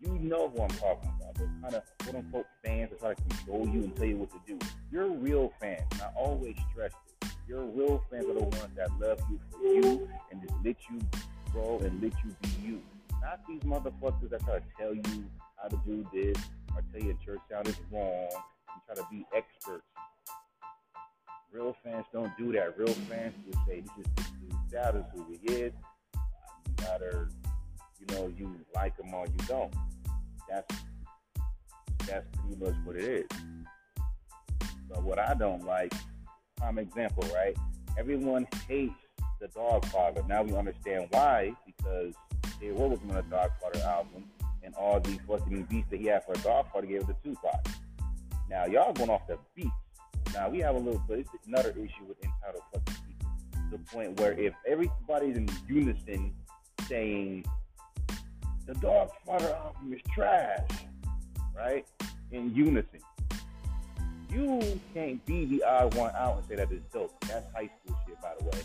You 0.00 0.18
know 0.18 0.48
who 0.48 0.62
I'm 0.62 0.70
talking 0.70 1.12
about. 1.20 1.34
Those 1.34 1.48
kind 1.60 1.74
of 1.74 1.82
quote 1.98 2.16
unquote 2.16 2.46
fans 2.64 2.90
that 2.90 3.00
try 3.00 3.14
to 3.14 3.22
control 3.22 3.68
you 3.68 3.84
and 3.84 3.96
tell 3.96 4.06
you 4.06 4.16
what 4.16 4.30
to 4.30 4.40
do. 4.46 4.58
You're 4.90 5.10
real 5.10 5.52
fans. 5.60 5.82
And 5.92 6.02
I 6.02 6.10
always 6.16 6.56
stress 6.70 6.92
it. 6.92 7.28
Your 7.46 7.64
real 7.64 8.02
fans 8.10 8.24
are 8.24 8.34
the 8.34 8.44
ones 8.44 8.74
that 8.76 8.88
love 8.98 9.20
you 9.30 9.38
for 9.50 9.66
you 9.66 10.08
and 10.30 10.40
just 10.40 10.54
let 10.64 10.76
you 10.90 11.00
grow 11.52 11.78
and 11.80 12.02
let 12.02 12.12
you 12.24 12.34
be 12.40 12.66
you. 12.66 12.82
Not 13.20 13.40
these 13.46 13.60
motherfuckers 13.60 14.30
that 14.30 14.40
try 14.40 14.60
to 14.60 14.64
tell 14.78 14.94
you 14.94 15.24
do 16.04 16.08
this 16.12 16.42
or 16.74 16.82
tell 16.92 17.02
you 17.02 17.16
church 17.24 17.40
sound 17.50 17.68
is 17.68 17.76
wrong 17.90 18.28
and 18.30 18.82
try 18.86 18.94
to 18.94 19.06
be 19.10 19.24
experts. 19.34 19.84
Real 21.52 21.74
fans 21.82 22.06
don't 22.12 22.36
do 22.38 22.52
that. 22.52 22.78
Real 22.78 22.94
fans 23.08 23.34
just 23.44 23.58
say, 23.66 23.80
this 23.80 24.06
is 24.06 24.12
this 24.16 24.26
dude's 24.40 24.56
dad 24.70 25.04
who 25.14 25.26
he 25.30 25.52
is. 25.52 25.72
You 26.14 26.74
gotta, 26.76 27.28
you 27.98 28.14
know, 28.14 28.32
you 28.36 28.54
like 28.74 28.96
him 28.98 29.12
or 29.12 29.26
you 29.26 29.46
don't. 29.48 29.74
That's 30.48 30.76
that's 32.06 32.26
pretty 32.38 32.64
much 32.64 32.74
what 32.84 32.96
it 32.96 33.04
is. 33.04 33.26
But 34.88 35.02
what 35.02 35.18
I 35.18 35.34
don't 35.34 35.64
like, 35.64 35.92
prime 36.56 36.78
example, 36.78 37.24
right? 37.34 37.56
Everyone 37.98 38.46
hates 38.68 38.94
the 39.40 39.48
Doggfather. 39.48 40.26
Now 40.28 40.42
we 40.42 40.54
understand 40.54 41.08
why, 41.10 41.52
because 41.66 42.14
they 42.60 42.70
were 42.70 42.88
working 42.88 43.10
on 43.10 43.18
a 43.18 43.22
Doggfather 43.22 43.84
album, 43.84 44.30
and 44.70 44.76
all 44.76 45.00
these 45.00 45.18
fucking 45.26 45.64
beats 45.64 45.88
that 45.90 45.98
he 45.98 46.06
had 46.06 46.24
for 46.24 46.32
a 46.32 46.36
Doggfather 46.36 46.88
gave 46.88 47.00
it 47.00 47.06
to 47.06 47.16
Tupac. 47.24 47.66
Now 48.48 48.66
y'all 48.66 48.92
going 48.92 49.10
off 49.10 49.26
the 49.26 49.38
beats. 49.54 49.70
Now 50.32 50.48
we 50.48 50.60
have 50.60 50.76
a 50.76 50.78
little, 50.78 51.02
but 51.08 51.18
it's 51.18 51.30
another 51.46 51.70
issue 51.70 52.04
with 52.06 52.16
entitled 52.22 52.62
fucking 52.72 52.94
people. 53.06 53.30
The 53.70 53.78
point 53.92 54.20
where 54.20 54.32
if 54.32 54.54
everybody's 54.66 55.36
in 55.36 55.48
unison 55.68 56.32
saying 56.88 57.44
the 58.66 58.74
Dog 58.74 59.10
Father 59.26 59.52
album 59.52 59.92
is 59.92 60.00
trash, 60.14 60.68
right? 61.56 61.84
In 62.30 62.54
unison. 62.54 63.00
You 64.32 64.80
can't 64.94 65.24
be 65.26 65.46
the 65.46 65.64
odd 65.64 65.94
one 65.94 66.12
out 66.14 66.38
and 66.38 66.46
say 66.46 66.54
that 66.54 66.70
it's 66.70 66.84
dope. 66.92 67.12
That's 67.26 67.52
high 67.52 67.68
school 67.82 67.98
shit, 68.06 68.20
by 68.22 68.34
the 68.38 68.44
way. 68.44 68.62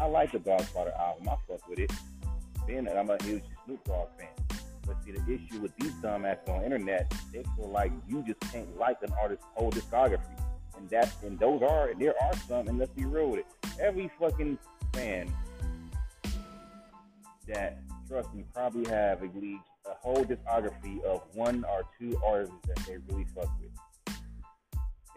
I 0.00 0.06
like 0.06 0.32
the 0.32 0.38
Doggfather 0.38 0.98
album. 0.98 1.28
I 1.28 1.36
fuck 1.48 1.68
with 1.68 1.78
it. 1.78 1.92
Being 2.66 2.84
that 2.84 2.96
I'm 2.96 3.10
a 3.10 3.22
huge 3.22 3.44
Snoop 3.64 3.84
Dogg 3.84 4.08
fan. 4.18 4.45
But 4.86 5.02
see, 5.04 5.12
the 5.12 5.22
issue 5.32 5.60
with 5.60 5.74
these 5.76 5.92
dumbasses 6.02 6.48
on 6.48 6.60
the 6.60 6.64
internet, 6.64 7.12
they 7.32 7.42
feel 7.56 7.70
like 7.70 7.92
you 8.08 8.22
just 8.22 8.40
can't 8.52 8.76
like 8.78 9.02
an 9.02 9.12
artist's 9.20 9.44
whole 9.54 9.70
discography. 9.70 10.38
And 10.76 10.88
that's 10.90 11.22
and 11.22 11.38
those 11.38 11.62
are 11.62 11.92
there 11.98 12.14
are 12.22 12.36
some, 12.48 12.68
and 12.68 12.78
let's 12.78 12.92
be 12.92 13.04
real 13.04 13.30
with 13.30 13.40
it. 13.40 13.46
Every 13.80 14.10
fucking 14.20 14.58
fan 14.92 15.32
that 17.46 17.78
trust 18.08 18.32
me 18.34 18.44
probably 18.52 18.88
have 18.90 19.22
at 19.22 19.34
least 19.36 19.62
a 19.86 19.94
whole 19.94 20.24
discography 20.24 21.02
of 21.04 21.22
one 21.34 21.64
or 21.64 21.82
two 21.98 22.18
artists 22.24 22.54
that 22.66 22.76
they 22.86 22.98
really 23.08 23.26
fuck 23.34 23.48
with. 23.60 24.16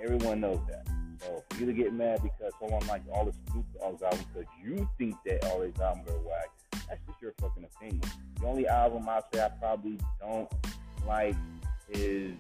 Everyone 0.02 0.40
knows 0.40 0.60
that. 0.70 0.88
So 1.22 1.44
for 1.50 1.60
you 1.60 1.66
to 1.66 1.74
get 1.74 1.94
mad 1.94 2.22
because 2.24 2.54
someone 2.60 2.86
likes 2.88 3.06
all 3.14 3.26
the 3.26 3.34
Snoop 3.52 3.66
Dogg's 3.78 4.02
albums 4.02 4.26
because 4.34 4.50
you 4.64 4.90
think 4.98 5.16
that 5.26 5.44
all 5.46 5.62
his 5.62 5.78
albums 5.80 6.10
are 6.10 6.20
whack, 6.20 6.50
that's 6.90 7.02
just 7.08 7.22
your 7.22 7.34
fucking 7.40 7.64
opinion. 7.64 8.02
The 8.40 8.48
only 8.48 8.68
album 8.68 9.08
I 9.08 9.22
say 9.32 9.44
I 9.44 9.50
probably 9.50 9.98
don't 10.20 10.52
like 11.08 11.36
is 11.90 12.34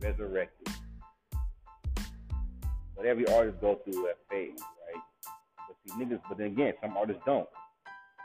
Resurrected. 0.00 0.74
But 2.96 3.04
every 3.04 3.26
artist 3.28 3.60
goes 3.60 3.78
through 3.84 4.02
that 4.02 4.18
phase, 4.30 4.58
right? 4.58 5.02
But 5.68 5.76
see, 5.84 6.02
niggas. 6.02 6.20
But 6.28 6.38
then 6.38 6.48
again, 6.48 6.72
some 6.80 6.96
artists 6.96 7.22
don't. 7.26 7.48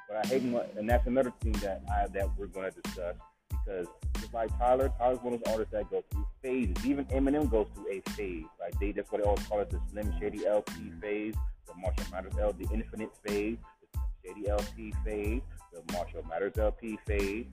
But 0.07 0.25
I 0.25 0.27
hate 0.27 0.43
and 0.43 0.89
that's 0.89 1.07
another 1.07 1.33
thing 1.41 1.53
that 1.53 1.83
I 1.91 2.07
that 2.07 2.29
we're 2.37 2.47
to 2.47 2.71
discuss 2.81 3.15
because 3.49 3.87
just 4.19 4.33
like 4.33 4.57
Tyler, 4.57 4.91
Tyler's 4.97 5.19
one 5.21 5.33
of 5.33 5.43
those 5.43 5.53
artists 5.53 5.73
that 5.73 5.89
goes 5.89 6.03
through 6.11 6.27
phases. 6.41 6.85
Even 6.85 7.05
Eminem 7.05 7.49
goes 7.49 7.67
through 7.73 7.91
a 7.91 8.01
phase. 8.11 8.45
Like 8.59 8.79
they, 8.79 8.91
that's 8.91 9.11
what 9.11 9.21
they 9.21 9.27
always 9.27 9.45
call 9.47 9.59
it, 9.61 9.69
the 9.69 9.79
Slim 9.91 10.13
Shady 10.19 10.45
LP 10.45 10.71
phase, 11.01 11.35
the 11.67 11.73
Marshall 11.77 12.05
Mathers 12.11 12.33
LP 12.39 12.65
the 12.65 12.73
Infinite 12.73 13.11
phase, 13.25 13.57
Shady 14.25 14.49
LP 14.49 14.93
phase, 15.03 15.41
the 15.71 15.93
Marshall 15.93 16.23
Mathers 16.27 16.57
LP 16.57 16.97
phase, 17.05 17.45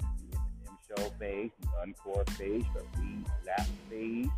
the 0.65 0.97
Show 0.97 1.11
phase, 1.19 1.51
the 1.61 1.69
Encore 1.83 2.25
phase, 2.31 2.65
the 2.75 2.85
Relapse 3.01 3.71
phase, 3.91 4.29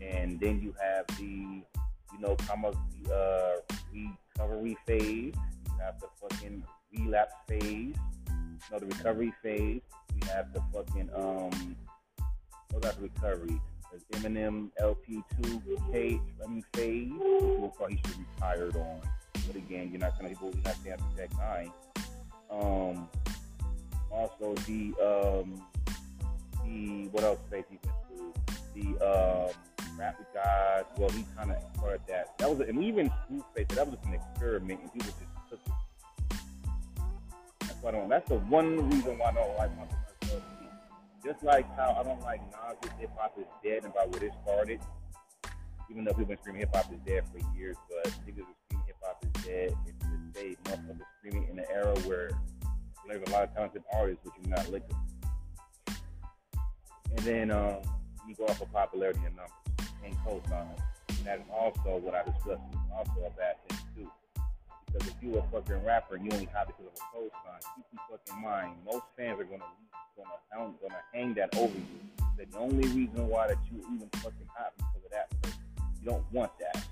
and 0.00 0.40
then 0.40 0.60
you 0.60 0.74
have 0.80 1.06
the, 1.18 1.24
you 1.24 2.20
know, 2.20 2.34
come 2.36 2.64
up 2.64 2.74
the 3.04 3.14
uh, 3.14 3.76
recovery 3.92 4.76
phase. 4.86 5.34
You 5.34 5.72
have 5.80 6.00
the 6.00 6.08
fucking 6.20 6.64
relapse 6.96 7.34
phase, 7.48 7.94
you 8.28 8.70
know, 8.70 8.78
the 8.78 8.86
recovery 8.86 9.32
phase. 9.42 9.80
We 10.14 10.26
have 10.28 10.52
the 10.52 10.62
fucking 10.72 11.10
um, 11.14 11.76
what 12.70 12.84
about 12.84 12.96
the 12.96 13.02
recovery? 13.02 13.60
There's 13.90 14.22
Eminem 14.22 14.70
LP2 14.80 15.92
K 15.92 16.20
mean 16.48 16.64
phase, 16.72 17.10
which 17.12 17.60
will 17.60 17.74
probably 17.76 18.00
should 18.04 18.18
retired 18.18 18.76
on. 18.76 19.00
But 19.32 19.56
again, 19.56 19.90
you're 19.90 20.00
not 20.00 20.18
gonna 20.18 20.30
you're 20.30 20.52
not 20.64 20.76
gonna 20.84 20.96
have 20.96 21.30
to 21.30 21.36
Nine. 21.38 21.72
Um, 22.50 23.08
also 24.10 24.54
the 24.66 24.94
um, 25.00 25.62
the 26.64 27.08
what 27.08 27.24
else 27.24 27.40
phase 27.50 27.64
he 27.70 27.78
went 27.84 27.96
through? 28.08 28.34
The 28.74 29.06
um, 29.06 29.98
rap 29.98 30.18
God. 30.34 30.86
Well, 30.98 31.10
he 31.10 31.24
kind 31.36 31.50
of 31.50 31.58
started 31.76 32.00
that. 32.08 32.38
That 32.38 32.50
was 32.50 32.68
and 32.68 32.82
even 32.82 33.10
Screwface. 33.10 33.68
That 33.68 33.86
was 33.86 33.96
just 33.96 34.06
an 34.06 34.14
experiment, 34.14 34.80
and 34.80 34.92
people 34.92 35.08
just 35.08 35.18
took 35.50 35.60
it 35.66 35.72
I 37.84 37.90
don't. 37.90 38.08
That's 38.08 38.28
the 38.28 38.36
one 38.36 38.88
reason 38.90 39.18
why 39.18 39.30
I 39.30 39.32
don't 39.32 39.56
like 39.56 39.70
Mathers 39.76 40.42
Just 41.24 41.42
like 41.42 41.66
how 41.76 41.96
I 41.98 42.04
don't 42.04 42.20
like 42.20 42.40
Nas' 42.52 42.90
hip 43.00 43.10
hop 43.16 43.36
is 43.38 43.46
dead 43.64 43.84
and 43.84 43.92
about 43.92 44.10
where 44.10 44.24
it 44.24 44.32
started. 44.44 44.80
Even 45.90 46.04
though 46.04 46.12
people 46.12 46.26
been 46.26 46.38
screaming 46.38 46.60
hip 46.60 46.74
hop 46.74 46.92
is 46.92 46.98
dead 47.04 47.24
for 47.32 47.38
years, 47.58 47.76
but 47.88 48.12
niggas 48.26 48.42
are 48.42 48.61
dead. 49.44 49.74
It's 49.86 50.06
this 50.06 50.42
day, 50.42 50.56
motherfuckers 50.64 51.00
screaming 51.18 51.48
in 51.50 51.58
an 51.58 51.66
era 51.72 51.94
where 52.00 52.30
there's 53.08 53.22
a 53.28 53.30
lot 53.30 53.44
of 53.44 53.54
talented 53.54 53.82
artists, 53.92 54.20
but 54.24 54.32
you're 54.40 54.56
not 54.56 54.68
listening. 54.70 54.96
And 57.10 57.18
then 57.18 57.50
um, 57.50 57.76
you 58.26 58.34
go 58.34 58.46
off 58.46 58.60
of 58.60 58.72
popularity 58.72 59.20
and 59.26 59.36
numbers 59.36 59.92
and 60.04 60.14
cosign. 60.24 60.78
That 61.24 61.38
is 61.38 61.44
also 61.52 61.98
what 61.98 62.14
I 62.14 62.22
discussed. 62.24 62.62
Also 62.96 63.26
a 63.26 63.30
bad 63.36 63.56
thing 63.68 63.78
too. 63.94 64.10
Because 64.86 65.08
if 65.08 65.14
you're 65.22 65.38
a 65.38 65.42
fucking 65.52 65.84
rapper 65.84 66.16
and 66.16 66.24
you 66.24 66.30
only 66.32 66.48
have 66.52 66.68
it 66.68 66.74
because 66.78 66.92
of 66.92 66.98
a 66.98 67.12
co-sign, 67.12 67.60
keep 67.76 67.84
in 67.92 67.98
fucking 68.10 68.42
mind, 68.42 68.76
most 68.84 69.04
fans 69.16 69.40
are 69.40 69.44
gonna 69.44 69.64
gonna 70.16 70.28
hang, 70.50 70.74
gonna 70.80 71.00
hang 71.12 71.34
that 71.34 71.54
over 71.56 71.74
you. 71.74 72.26
That 72.38 72.50
the 72.50 72.58
only 72.58 72.88
reason 72.88 73.28
why 73.28 73.48
that 73.48 73.58
you 73.70 73.78
even 73.94 74.08
fucking 74.16 74.48
hot 74.54 74.72
because 74.76 75.04
of 75.04 75.10
that 75.12 75.42
person. 75.42 75.60
You 76.02 76.10
don't 76.10 76.32
want 76.32 76.52
that. 76.58 76.84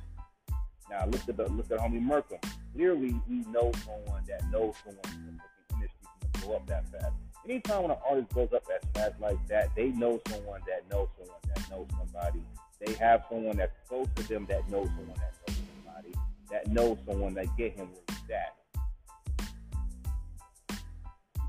Now 0.91 1.07
look 1.07 1.29
at 1.29 1.37
the 1.37 1.49
look 1.49 1.71
at 1.71 1.79
homie 1.79 2.03
Merkham. 2.03 2.39
Clearly 2.75 3.15
he 3.29 3.45
knows 3.51 3.75
someone 3.85 4.23
that 4.29 4.51
knows 4.51 4.75
someone 4.85 5.39
industry 5.73 5.89
can 6.21 6.43
blow 6.43 6.57
up 6.57 6.67
that 6.67 6.89
fast. 6.91 7.13
Anytime 7.45 7.83
when 7.83 7.91
an 7.93 7.97
artist 8.09 8.35
goes 8.35 8.53
up 8.53 8.65
as 8.75 8.89
fast 8.93 9.21
like 9.21 9.47
that, 9.49 9.71
they 9.75 9.89
know 9.89 10.21
someone 10.29 10.61
that 10.67 10.89
knows 10.91 11.09
someone 11.17 11.41
that 11.55 11.71
knows 11.71 11.87
somebody. 11.97 12.43
They 12.85 12.93
have 12.95 13.25
someone 13.31 13.57
that's 13.57 13.77
close 13.89 14.09
to 14.17 14.23
them 14.29 14.47
that 14.49 14.69
knows 14.69 14.89
someone 14.89 15.17
that 15.17 15.35
knows 15.47 15.57
somebody 15.57 16.15
that 16.51 16.67
knows 16.69 16.99
someone 17.07 17.35
that 17.35 17.47
get 17.57 17.73
him 17.73 17.89
where 17.93 18.03
he's 18.09 18.31
at. 18.31 18.57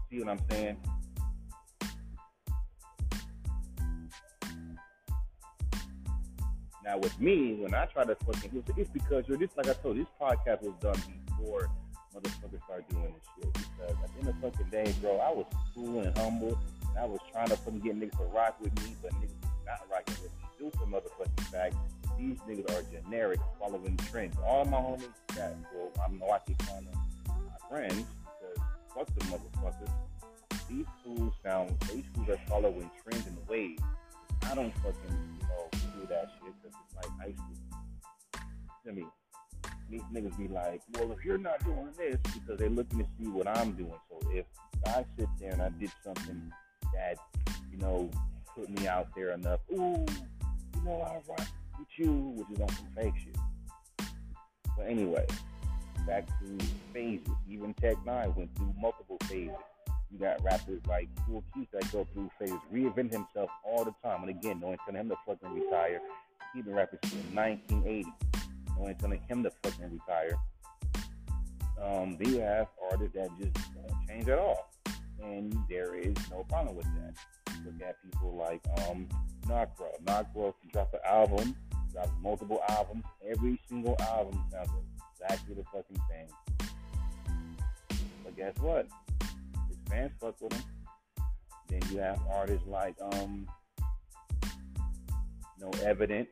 See 0.09 0.19
what 0.19 0.29
I'm 0.29 0.39
saying? 0.49 0.77
Now 6.83 6.97
with 6.97 7.19
me, 7.19 7.55
when 7.55 7.73
I 7.73 7.85
try 7.85 8.03
to 8.03 8.15
fucking, 8.15 8.63
it's 8.77 8.89
because 8.89 9.25
you're 9.27 9.37
just 9.37 9.55
like 9.57 9.67
I 9.67 9.73
told 9.73 9.97
you, 9.97 10.03
this 10.03 10.13
podcast 10.19 10.63
was 10.63 10.73
done 10.81 10.99
before 11.27 11.69
motherfuckers 12.15 12.63
started 12.65 12.87
doing 12.89 13.13
this 13.13 13.23
shit. 13.35 13.53
Because 13.53 13.95
at 14.03 14.13
the 14.13 14.19
end 14.19 14.29
of 14.29 14.41
the 14.41 14.51
fucking 14.51 14.69
day, 14.69 14.93
bro, 15.01 15.17
I 15.19 15.31
was 15.31 15.45
cool 15.73 16.01
and 16.01 16.17
humble, 16.17 16.59
and 16.89 16.97
I 16.99 17.05
was 17.05 17.19
trying 17.31 17.47
to 17.47 17.55
fucking 17.57 17.79
get 17.79 17.99
niggas 17.99 18.17
to 18.17 18.23
rock 18.25 18.57
with 18.61 18.73
me, 18.83 18.95
but 19.01 19.11
niggas 19.13 19.65
not 19.65 19.85
rocking 19.91 20.15
with 20.23 20.31
me 20.31 20.47
due 20.57 20.71
to 20.71 20.77
motherfucking 20.77 21.51
fact 21.51 21.75
these 22.21 22.37
niggas 22.47 22.69
are 22.77 22.83
generic, 22.91 23.39
following 23.59 23.97
trends. 23.97 24.35
All 24.45 24.65
my 24.65 24.77
homies 24.77 25.09
that, 25.35 25.55
well, 25.73 25.91
I 26.05 26.11
know 26.11 26.29
I 26.29 26.39
keep 26.45 26.57
calling 26.59 26.87
my 27.27 27.69
friends, 27.69 28.05
because 28.25 28.63
fuck 28.95 29.07
the 29.07 29.25
motherfuckers. 29.25 29.91
These 30.69 30.85
fools 31.03 31.33
sound, 31.43 31.75
these 31.91 32.03
fools 32.13 32.29
are 32.29 32.39
following 32.47 32.89
trends 33.03 33.25
and 33.27 33.37
waves. 33.47 33.81
I 34.49 34.55
don't 34.55 34.73
fucking, 34.75 34.95
you 35.07 35.47
know, 35.47 35.69
do 35.71 36.07
that 36.07 36.29
shit 36.41 36.53
because 36.61 36.77
it's 36.85 36.95
like 37.19 37.35
school. 37.35 37.55
I 38.87 38.91
mean, 38.91 39.11
these 39.89 40.01
niggas 40.13 40.37
be 40.37 40.47
like, 40.47 40.81
well, 40.93 41.11
if 41.11 41.23
you're 41.23 41.37
not 41.37 41.63
doing 41.63 41.89
this, 41.97 42.17
because 42.33 42.57
they're 42.57 42.69
looking 42.69 42.99
to 42.99 43.05
see 43.19 43.27
what 43.27 43.47
I'm 43.47 43.73
doing. 43.73 43.93
So 44.09 44.19
if 44.31 44.45
I 44.85 45.05
sit 45.17 45.27
there 45.39 45.51
and 45.51 45.61
I 45.61 45.69
did 45.69 45.91
something 46.03 46.51
that, 46.93 47.17
you 47.71 47.77
know, 47.77 48.09
put 48.55 48.69
me 48.69 48.87
out 48.87 49.07
there 49.15 49.31
enough, 49.31 49.59
ooh, 49.73 50.05
you 50.75 50.83
know, 50.83 51.01
I 51.01 51.15
rock 51.29 51.47
with 51.77 51.87
you, 51.97 52.11
which 52.35 52.57
is 52.57 52.61
on 52.61 52.69
some 52.69 52.87
fake 52.95 53.13
shit. 53.23 53.37
But 54.77 54.87
anyway, 54.87 55.25
back 56.07 56.27
to 56.39 56.65
phases. 56.93 57.27
Even 57.49 57.73
Tech 57.75 57.97
N9ne 58.05 58.35
went 58.35 58.55
through 58.55 58.73
multiple 58.79 59.17
phases. 59.23 59.55
You 60.11 60.19
got 60.19 60.43
rappers 60.43 60.81
like 60.87 61.07
Kool 61.25 61.43
Keith 61.53 61.67
that 61.73 61.91
go 61.91 62.05
through 62.13 62.29
phases, 62.37 62.57
reinvent 62.73 63.11
himself 63.11 63.49
all 63.63 63.85
the 63.85 63.93
time. 64.03 64.21
And 64.21 64.29
again, 64.29 64.59
no 64.59 64.67
one's 64.67 64.79
telling 64.85 65.01
him 65.01 65.09
to 65.09 65.15
fucking 65.25 65.53
retire. 65.53 66.01
He 66.53 66.61
been 66.61 66.75
rapping 66.75 66.99
since 67.03 67.23
1980. 67.33 68.03
No 68.69 68.83
one's 68.83 68.97
telling 68.99 69.21
him 69.27 69.43
to 69.43 69.51
fucking 69.63 69.91
retire. 69.91 70.35
Um, 71.81 72.17
then 72.19 72.33
you 72.33 72.39
have 72.41 72.67
artists 72.91 73.15
that 73.15 73.29
just 73.39 73.53
don't 73.73 74.07
change 74.07 74.27
at 74.27 74.37
all. 74.37 74.69
And 75.23 75.55
there 75.69 75.95
is 75.95 76.15
no 76.29 76.45
problem 76.49 76.75
with 76.75 76.87
that. 76.95 77.15
Look 77.65 77.81
at 77.87 77.95
people 78.03 78.35
like 78.35 78.61
um, 78.87 79.07
Knockro. 79.47 79.89
Knockro 80.03 80.53
dropped 80.73 80.93
an 80.93 80.99
album 81.07 81.55
got 81.93 82.09
multiple 82.21 82.61
albums. 82.69 83.03
Every 83.27 83.59
single 83.67 83.95
album 84.01 84.43
sounds 84.51 84.69
exactly 85.13 85.55
the 85.55 85.63
fucking 85.65 86.01
same. 86.09 86.69
But 88.23 88.35
guess 88.35 88.55
what? 88.59 88.87
Fans 89.91 90.11
fuck 90.21 90.39
with 90.39 90.53
him. 90.53 90.63
Then 91.67 91.81
you 91.91 91.97
have 91.97 92.19
artists 92.33 92.65
like 92.65 92.95
um 93.01 93.45
No 95.59 95.69
Evidence, 95.83 96.29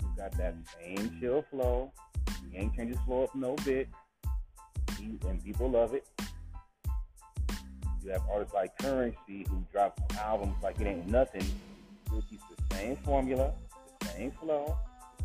who 0.00 0.16
got 0.16 0.36
that 0.38 0.54
same 0.78 1.18
chill 1.20 1.44
flow. 1.50 1.92
He 2.48 2.56
ain't 2.58 2.74
changed 2.76 2.94
his 2.94 3.04
flow 3.04 3.24
up 3.24 3.34
no 3.34 3.56
bit. 3.64 3.88
He, 4.96 5.18
and 5.28 5.44
people 5.44 5.68
love 5.68 5.94
it. 5.94 6.06
You 8.04 8.10
have 8.10 8.22
artists 8.30 8.54
like 8.54 8.78
Currency, 8.78 9.46
who 9.48 9.64
drop 9.72 10.00
albums 10.20 10.54
like 10.62 10.80
it 10.80 10.86
ain't 10.86 11.08
nothing. 11.08 11.44
Keeps 12.30 12.44
the 12.56 12.76
same 12.76 12.94
formula, 12.96 13.52
the 13.98 14.06
same 14.06 14.30
flow, 14.30 14.78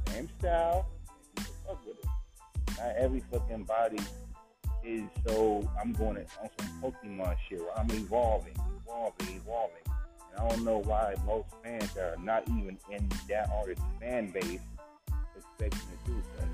the 0.05 0.11
same 0.11 0.29
style, 0.39 0.87
fuck 1.35 1.85
with 1.85 1.99
it. 1.99 2.05
Not 2.79 2.95
every 2.95 3.21
fucking 3.31 3.65
body 3.65 3.99
is 4.83 5.03
so 5.27 5.69
I'm 5.79 5.93
going 5.93 6.15
to, 6.15 6.21
on 6.41 6.49
some 6.59 6.81
Pokemon 6.81 7.35
shit 7.47 7.59
where 7.59 7.77
I'm 7.77 7.89
evolving, 7.91 8.55
evolving, 8.83 9.35
evolving. 9.35 9.83
And 10.31 10.39
I 10.39 10.49
don't 10.49 10.63
know 10.63 10.77
why 10.77 11.15
most 11.25 11.47
fans 11.63 11.93
that 11.93 12.17
are 12.17 12.23
not 12.23 12.47
even 12.49 12.77
in 12.91 13.09
that 13.27 13.49
artist's 13.53 13.83
fan 13.99 14.31
base 14.31 14.61
expecting 15.35 15.79
to 15.79 16.11
do 16.11 16.21
so. 16.37 16.45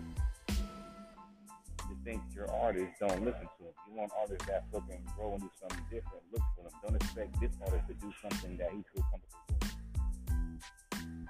You 1.90 1.98
think 2.04 2.22
your 2.36 2.50
artists 2.52 2.96
don't 3.00 3.24
listen 3.24 3.42
to 3.42 3.64
them. 3.64 3.74
You 3.90 3.98
want 3.98 4.12
artists 4.20 4.46
that 4.48 4.66
fucking 4.72 5.04
grow 5.16 5.34
and 5.34 5.42
do 5.42 5.50
something 5.60 5.86
different. 5.92 6.24
Look 6.32 6.42
for 6.56 6.64
them. 6.64 6.72
Don't 6.84 6.96
expect 6.96 7.40
this 7.40 7.52
artist 7.62 7.88
to 7.88 7.94
do 7.94 8.12
something 8.22 8.58
that 8.58 8.72
he 8.72 8.84
feels 8.94 9.06
comfortable 9.12 9.46
doing. 9.60 11.30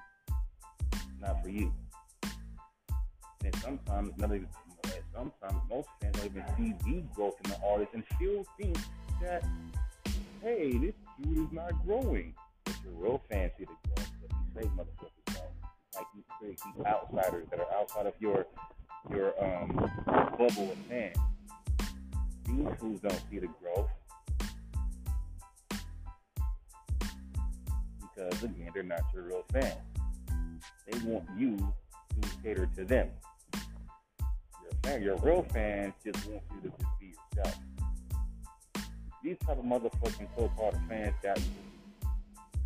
Not 1.20 1.44
for 1.44 1.50
you. 1.50 1.74
And 3.44 3.56
sometimes 3.58 4.12
another 4.18 4.46
sometimes 5.16 5.62
most 5.70 5.88
fans 6.02 6.16
don't 6.18 6.26
even 6.26 6.44
see 6.58 6.74
the 6.84 7.02
growth 7.16 7.36
in 7.44 7.52
the 7.52 7.60
artist 7.66 7.92
and 7.94 8.04
still 8.16 8.46
think 8.60 8.78
that, 9.22 9.44
hey, 10.42 10.78
this 10.78 10.94
dude 11.22 11.38
is 11.38 11.52
not 11.52 11.72
growing. 11.86 12.34
But 12.66 12.76
your 12.84 12.94
real 12.94 13.22
fans 13.30 13.52
see 13.58 13.66
the 13.66 13.96
growth, 13.96 14.12
but 14.22 14.30
these 14.30 14.64
fake 14.64 14.72
motherfuckers 14.72 15.34
don't. 15.34 15.46
Like 15.96 16.06
these 16.14 16.24
fake, 16.42 16.60
these 16.76 16.86
outsiders 16.86 17.48
that 17.52 17.60
are 17.60 17.74
outside 17.80 18.06
of 18.06 18.14
your 18.20 18.46
your 19.10 19.34
um 19.44 19.90
bubble 20.38 20.72
of 20.72 20.78
fans. 20.90 21.16
These 22.46 22.68
fools 22.80 23.00
don't 23.02 23.22
see 23.30 23.40
the 23.40 23.48
growth. 23.48 23.90
Because 28.02 28.44
again, 28.44 28.72
they're 28.74 28.84
not 28.84 29.02
your 29.14 29.24
real 29.24 29.44
fans. 29.54 29.76
They 30.90 31.00
want 31.08 31.26
you 31.38 31.58
to 32.22 32.30
cater 32.44 32.70
to 32.76 32.84
them 32.84 33.10
fan, 34.86 35.02
your 35.02 35.18
real 35.18 35.44
fans 35.52 35.94
just 36.04 36.26
want 36.28 36.42
you 36.54 36.70
to 36.70 36.78
just 36.78 37.00
be 37.00 37.08
yourself. 37.08 37.60
These 39.24 39.38
type 39.46 39.58
of 39.58 39.66
motherfucking 39.66 40.28
so-called 40.36 40.78
fans 40.88 41.14
that 41.24 41.40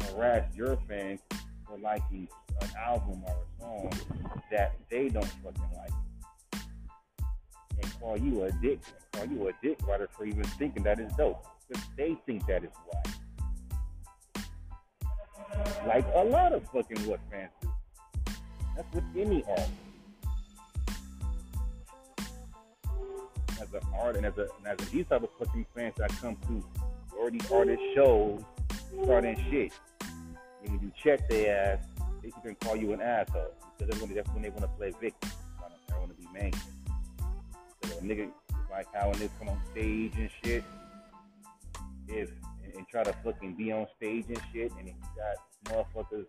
harass 0.04 0.44
your 0.56 0.78
fans 0.88 1.22
for 1.66 1.78
liking 1.78 2.28
an 2.62 2.70
album 2.78 3.24
or 3.26 3.32
a 3.32 3.62
song 3.62 3.92
that 4.52 4.76
they 4.90 5.08
don't 5.08 5.26
fucking 5.44 5.70
like. 5.78 6.64
And 7.82 8.00
call 8.00 8.18
you 8.18 8.44
a 8.44 8.52
dick, 8.52 8.82
call 9.14 9.26
you 9.26 9.48
a 9.48 9.54
dick 9.64 9.78
writer 9.88 10.10
for 10.12 10.26
even 10.26 10.44
thinking 10.44 10.84
that 10.84 11.00
is 11.00 11.12
dope. 11.14 11.46
Because 11.68 11.84
they 11.96 12.18
think 12.26 12.46
that 12.48 12.64
is 12.64 12.72
whack. 12.92 13.08
Like 15.88 16.06
a 16.16 16.24
lot 16.24 16.52
of 16.52 16.64
fucking 16.70 17.08
what 17.08 17.20
fans 17.32 17.52
do. 17.62 17.70
That's 18.76 18.94
with 18.94 19.04
any 19.16 19.44
artist. 19.48 19.72
As 23.74 23.82
an 23.82 23.88
art 24.00 24.16
and 24.16 24.26
as 24.26 24.38
a 24.38 24.48
and 24.58 24.68
as 24.68 24.88
a, 24.88 24.92
these 24.92 25.06
type 25.08 25.24
of 25.24 25.30
fucking 25.38 25.66
fans 25.76 25.94
that 25.98 26.10
come 26.18 26.36
to 26.48 26.64
these 27.32 27.52
artist 27.52 27.82
shows 27.96 28.42
starting 29.04 29.36
shit. 29.50 29.72
And 30.64 30.72
when 30.72 30.80
you 30.82 30.92
check 31.04 31.28
their 31.30 31.76
ass, 31.76 31.86
they 32.24 32.32
can 32.44 32.56
call 32.56 32.76
you 32.76 32.94
an 32.94 33.02
asshole 33.02 33.54
because 33.78 33.92
that's 33.92 34.02
when, 34.02 34.16
that's 34.16 34.30
when 34.32 34.42
they 34.42 34.50
want 34.50 34.62
to 34.62 34.68
play 34.70 34.92
victim. 35.00 35.30
They 35.88 35.96
want 35.96 36.10
to 36.10 36.16
be 36.16 36.28
main. 36.34 36.54
So 37.84 37.98
a 37.98 38.02
nigga 38.02 38.30
like 38.72 38.88
how 38.94 39.10
when 39.10 39.20
they 39.20 39.30
come 39.38 39.50
on 39.50 39.62
stage 39.72 40.14
and 40.18 40.30
shit, 40.44 40.64
if 42.08 42.30
and, 42.64 42.74
and 42.76 42.88
try 42.88 43.04
to 43.04 43.14
fucking 43.24 43.56
be 43.56 43.72
on 43.72 43.88
stage 43.98 44.26
and 44.28 44.42
shit, 44.54 44.72
and 44.78 44.88
he 44.88 44.96
got 45.16 45.86
motherfuckers 45.96 46.26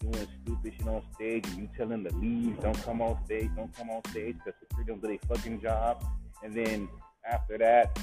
doing 0.00 0.28
stupid 0.42 0.74
shit 0.76 0.86
on 0.86 1.02
stage, 1.14 1.46
and 1.48 1.58
you 1.58 1.68
tell 1.76 1.86
them 1.86 2.04
to 2.04 2.14
leave, 2.16 2.60
don't 2.60 2.80
come 2.82 3.00
on 3.00 3.18
stage, 3.24 3.48
don't 3.56 3.74
come 3.76 3.90
on 3.90 4.02
stage, 4.10 4.36
because 4.44 4.58
security 4.60 4.92
don't 4.92 5.02
do 5.02 5.08
their 5.08 5.18
fucking 5.28 5.60
job, 5.60 6.04
and 6.42 6.54
then 6.54 6.88
after 7.30 7.58
that, 7.58 7.98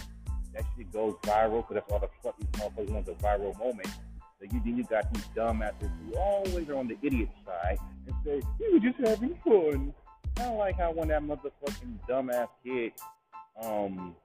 that 0.53 0.63
shit 0.75 0.91
goes 0.91 1.15
viral 1.23 1.67
because 1.67 1.75
that's 1.75 1.91
all 1.91 1.99
the 1.99 2.09
fuck 2.21 2.37
these 2.37 2.47
motherfuckers 2.61 2.89
want 2.89 3.05
the 3.05 3.13
viral 3.13 3.57
moment. 3.57 3.87
So 3.87 4.47
you 4.51 4.61
then 4.63 4.77
you 4.77 4.83
got 4.83 5.11
these 5.13 5.23
dumbasses 5.35 5.89
who 6.05 6.17
always 6.17 6.69
are 6.69 6.75
on 6.75 6.87
the 6.87 6.97
idiot 7.01 7.29
side 7.45 7.77
and 8.07 8.15
say, 8.25 8.41
You 8.59 8.73
were 8.73 8.79
just 8.79 8.99
having 8.99 9.35
fun. 9.43 9.93
Kinda 10.35 10.53
like 10.53 10.77
how 10.77 10.91
when 10.91 11.07
that 11.09 11.21
motherfucking 11.23 11.99
dumbass 12.09 12.49
kid 12.63 12.91
um 13.61 14.15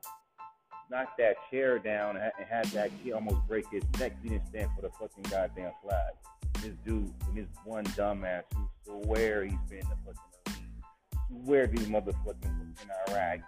knocked 0.91 1.19
that 1.19 1.37
chair 1.51 1.79
down 1.79 2.17
and 2.17 2.33
had 2.49 2.65
that 2.67 2.91
kid 3.03 3.13
almost 3.13 3.47
break 3.47 3.69
his 3.71 3.85
neck. 3.99 4.13
He 4.23 4.31
didn't 4.31 4.49
stand 4.49 4.71
for 4.75 4.83
the 4.83 4.91
fucking 4.91 5.25
goddamn 5.31 5.73
flag. 5.83 6.15
This 6.63 6.73
dude 6.85 7.13
this 7.35 7.47
one 7.65 7.85
dumbass 7.85 8.43
who 8.55 9.03
swear 9.05 9.45
he's 9.45 9.55
been 9.71 9.81
the 9.81 9.97
fucking 10.05 10.23
arena, 10.49 11.45
swear 11.45 11.67
these 11.67 11.87
motherfucking 11.87 12.45
in 12.45 13.13
Iraq 13.13 13.41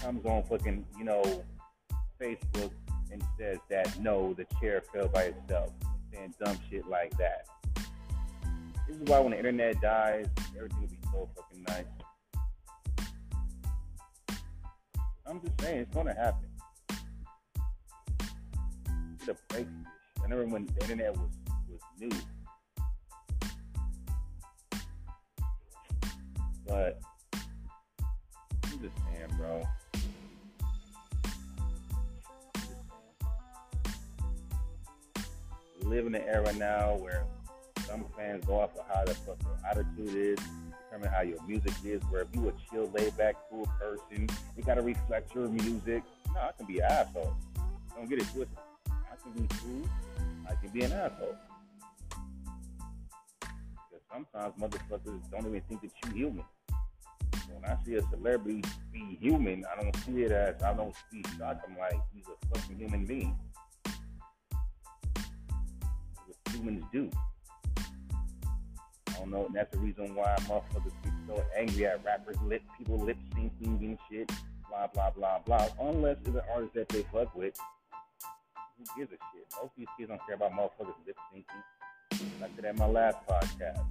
comes 0.00 0.24
on 0.26 0.42
fucking, 0.44 0.84
you 0.98 1.04
know, 1.04 1.44
Facebook 2.20 2.70
and 3.10 3.22
says 3.38 3.58
that 3.70 3.98
no, 4.00 4.34
the 4.34 4.46
chair 4.60 4.82
fell 4.92 5.08
by 5.08 5.24
itself, 5.24 5.70
saying 6.12 6.34
dumb 6.42 6.58
shit 6.70 6.86
like 6.86 7.16
that. 7.18 7.46
This 8.88 8.96
is 8.96 9.02
why 9.04 9.18
when 9.20 9.30
the 9.30 9.38
internet 9.38 9.80
dies, 9.80 10.26
everything 10.56 10.80
will 10.80 10.88
be 10.88 10.98
so 11.10 11.28
fucking 11.36 11.62
nice. 11.68 11.84
I'm 15.26 15.40
just 15.40 15.58
saying, 15.60 15.80
it's 15.80 15.94
gonna 15.94 16.14
happen. 16.14 16.48
Get 19.24 19.28
a 19.28 19.54
break. 19.54 19.66
I 20.18 20.22
remember 20.24 20.46
when 20.52 20.66
the 20.66 20.80
internet 20.82 21.16
was 21.16 21.30
was 21.68 21.80
new. 21.98 22.10
But 26.66 27.00
bro. 29.44 29.62
We 35.80 35.86
live 35.86 36.06
in 36.06 36.14
an 36.14 36.22
era 36.22 36.52
now 36.54 36.96
where 36.96 37.26
some 37.86 38.04
fans 38.16 38.44
go 38.46 38.60
off 38.60 38.70
of 38.76 38.86
how 38.88 39.04
the 39.04 39.14
fuck 39.14 39.36
your 39.42 39.58
attitude 39.70 40.14
is, 40.16 40.38
determine 40.84 41.10
how 41.10 41.22
your 41.22 41.42
music 41.46 41.74
is. 41.84 42.02
Where 42.10 42.22
if 42.22 42.28
you 42.34 42.48
a 42.48 42.52
chill, 42.70 42.90
laid 42.94 43.16
back, 43.16 43.36
cool 43.50 43.68
person, 43.78 44.28
you 44.56 44.62
gotta 44.62 44.82
reflect 44.82 45.34
your 45.34 45.48
music. 45.48 46.02
No, 46.34 46.40
I 46.40 46.52
can 46.56 46.66
be 46.66 46.78
an 46.78 46.86
asshole. 46.90 47.36
Don't 47.94 48.08
get 48.08 48.20
it 48.20 48.28
twisted. 48.32 48.58
I 48.88 49.16
can 49.22 49.32
be 49.32 49.54
cool. 49.56 49.88
I 50.48 50.54
can 50.54 50.70
be 50.70 50.82
an 50.82 50.92
asshole. 50.92 51.36
Because 53.40 54.04
sometimes 54.10 54.54
motherfuckers 54.58 55.30
don't 55.30 55.46
even 55.46 55.60
think 55.68 55.82
that 55.82 55.90
you 56.06 56.12
human 56.12 56.44
when 57.54 57.64
I 57.70 57.76
see 57.84 57.94
a 57.94 58.02
celebrity 58.10 58.62
be 58.92 59.18
human, 59.20 59.64
I 59.70 59.82
don't 59.82 59.96
see 60.04 60.22
it 60.22 60.32
as 60.32 60.62
I 60.62 60.74
don't 60.74 60.94
see 61.10 61.22
shock. 61.38 61.60
I'm 61.68 61.78
like, 61.78 62.00
he's 62.14 62.24
a 62.26 62.58
fucking 62.58 62.78
human 62.78 63.06
being. 63.06 63.36
What 66.26 66.54
humans 66.54 66.84
do. 66.92 67.10
I 69.08 69.18
don't 69.18 69.30
know, 69.30 69.46
and 69.46 69.54
that's 69.54 69.70
the 69.72 69.78
reason 69.78 70.14
why 70.14 70.34
motherfuckers 70.40 70.92
get 71.02 71.12
so 71.28 71.44
angry 71.56 71.86
at 71.86 72.04
rappers, 72.04 72.36
lip 72.44 72.62
people 72.76 72.98
lip 72.98 73.16
syncing 73.34 73.80
and 73.80 73.98
shit, 74.10 74.30
blah 74.68 74.86
blah 74.88 75.10
blah 75.10 75.38
blah. 75.38 75.68
Unless 75.80 76.18
it's 76.24 76.28
an 76.28 76.42
artist 76.52 76.74
that 76.74 76.88
they 76.88 77.04
fuck 77.12 77.34
with. 77.34 77.56
Who 78.76 78.84
gives 78.98 79.12
a 79.12 79.16
shit? 79.32 79.46
Most 79.52 79.64
of 79.64 79.70
these 79.78 79.86
kids 79.96 80.08
don't 80.08 80.20
care 80.26 80.34
about 80.34 80.52
motherfuckers 80.52 80.94
lip 81.06 81.16
syncing. 81.32 81.62
I 82.42 82.48
said 82.54 82.64
that 82.64 82.76
my 82.76 82.86
last 82.86 83.18
podcast. 83.28 83.84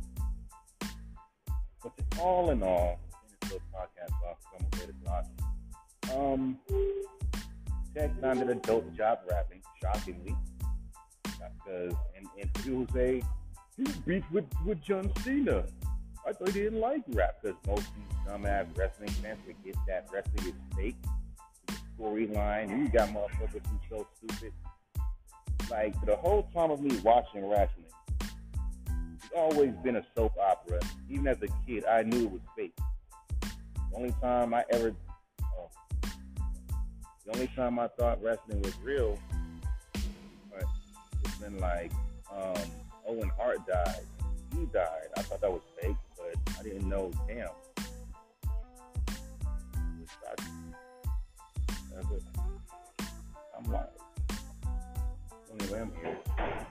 But 1.82 1.91
all 2.19 2.52
in 2.52 2.63
all, 2.63 2.99
little 3.54 3.68
podcast 3.74 4.13
off. 4.30 4.38
because 4.39 4.60
I'm 4.60 4.70
gonna 4.70 4.94
get 6.08 6.18
Um, 6.18 6.60
Tech 7.96 8.12
N9ne 8.22 8.39
did 8.39 8.50
a 8.50 8.56
dope 8.56 8.94
job 8.96 9.20
rapping, 9.30 9.62
shockingly, 9.82 10.36
because 11.24 11.94
and, 12.18 12.28
and 12.39 12.54
people 12.56 12.88
say 12.94 13.22
he 13.78 13.84
beef 14.06 14.24
with 14.32 14.46
with 14.66 14.82
John 14.82 15.12
Cena. 15.24 15.66
I 16.26 16.32
thought 16.32 16.50
he 16.50 16.62
didn't 16.62 16.80
like 16.80 17.04
rap 17.10 17.42
because 17.42 17.58
most 17.68 17.88
dumbass 18.28 18.66
wrestling 18.78 19.10
fans 19.10 19.39
forget 19.46 19.76
that 19.88 20.08
wrestling 20.12 20.48
is 20.48 20.76
fake. 20.76 20.96
Storyline, 22.00 22.70
you 22.80 22.89
got 22.89 23.10
motherfuckers 23.10 23.62
who 23.68 23.80
so 23.89 24.08
stupid. 24.18 24.54
Like 25.70 25.94
the 26.06 26.16
whole 26.16 26.44
time 26.54 26.72
of 26.72 26.82
me 26.82 26.98
watching 27.04 27.48
wrestling, 27.48 27.86
it's 29.16 29.30
always 29.36 29.74
been 29.84 29.98
a 29.98 30.06
soap 30.16 30.34
opera. 30.39 30.80
Even 31.10 31.28
as 31.28 31.38
a 31.42 31.48
kid, 31.68 31.86
I 31.86 32.04
knew 32.04 32.26
it 32.26 32.32
was 32.32 32.42
fake. 32.56 32.78
The 33.93 33.99
only 33.99 34.15
time 34.21 34.56
I 34.56 34.65
ever, 34.71 34.91
oh, 35.43 35.69
the 37.27 37.34
only 37.36 37.47
time 37.56 37.77
I 37.77 37.88
thought 37.89 38.19
wrestling 38.23 38.60
was 38.63 38.73
real, 38.84 39.19
but 40.51 40.63
it's 41.23 41.36
been 41.36 41.60
like 41.60 41.91
um, 42.36 42.63
Owen 43.08 43.29
Hart 43.38 43.60
died. 43.67 44.01
He 44.58 44.65
died. 44.65 45.10
I 45.15 45.21
thought 45.21 45.41
that 45.41 45.51
was 45.51 45.62
fake, 45.79 45.95
but 46.17 46.36
I 46.60 46.63
didn't 46.63 46.89
know. 46.89 47.12
Damn. 47.27 47.49
I'm 53.56 53.71
like, 53.71 53.89
anyway, 55.51 55.82
I'm 55.82 55.91
here. 56.01 56.67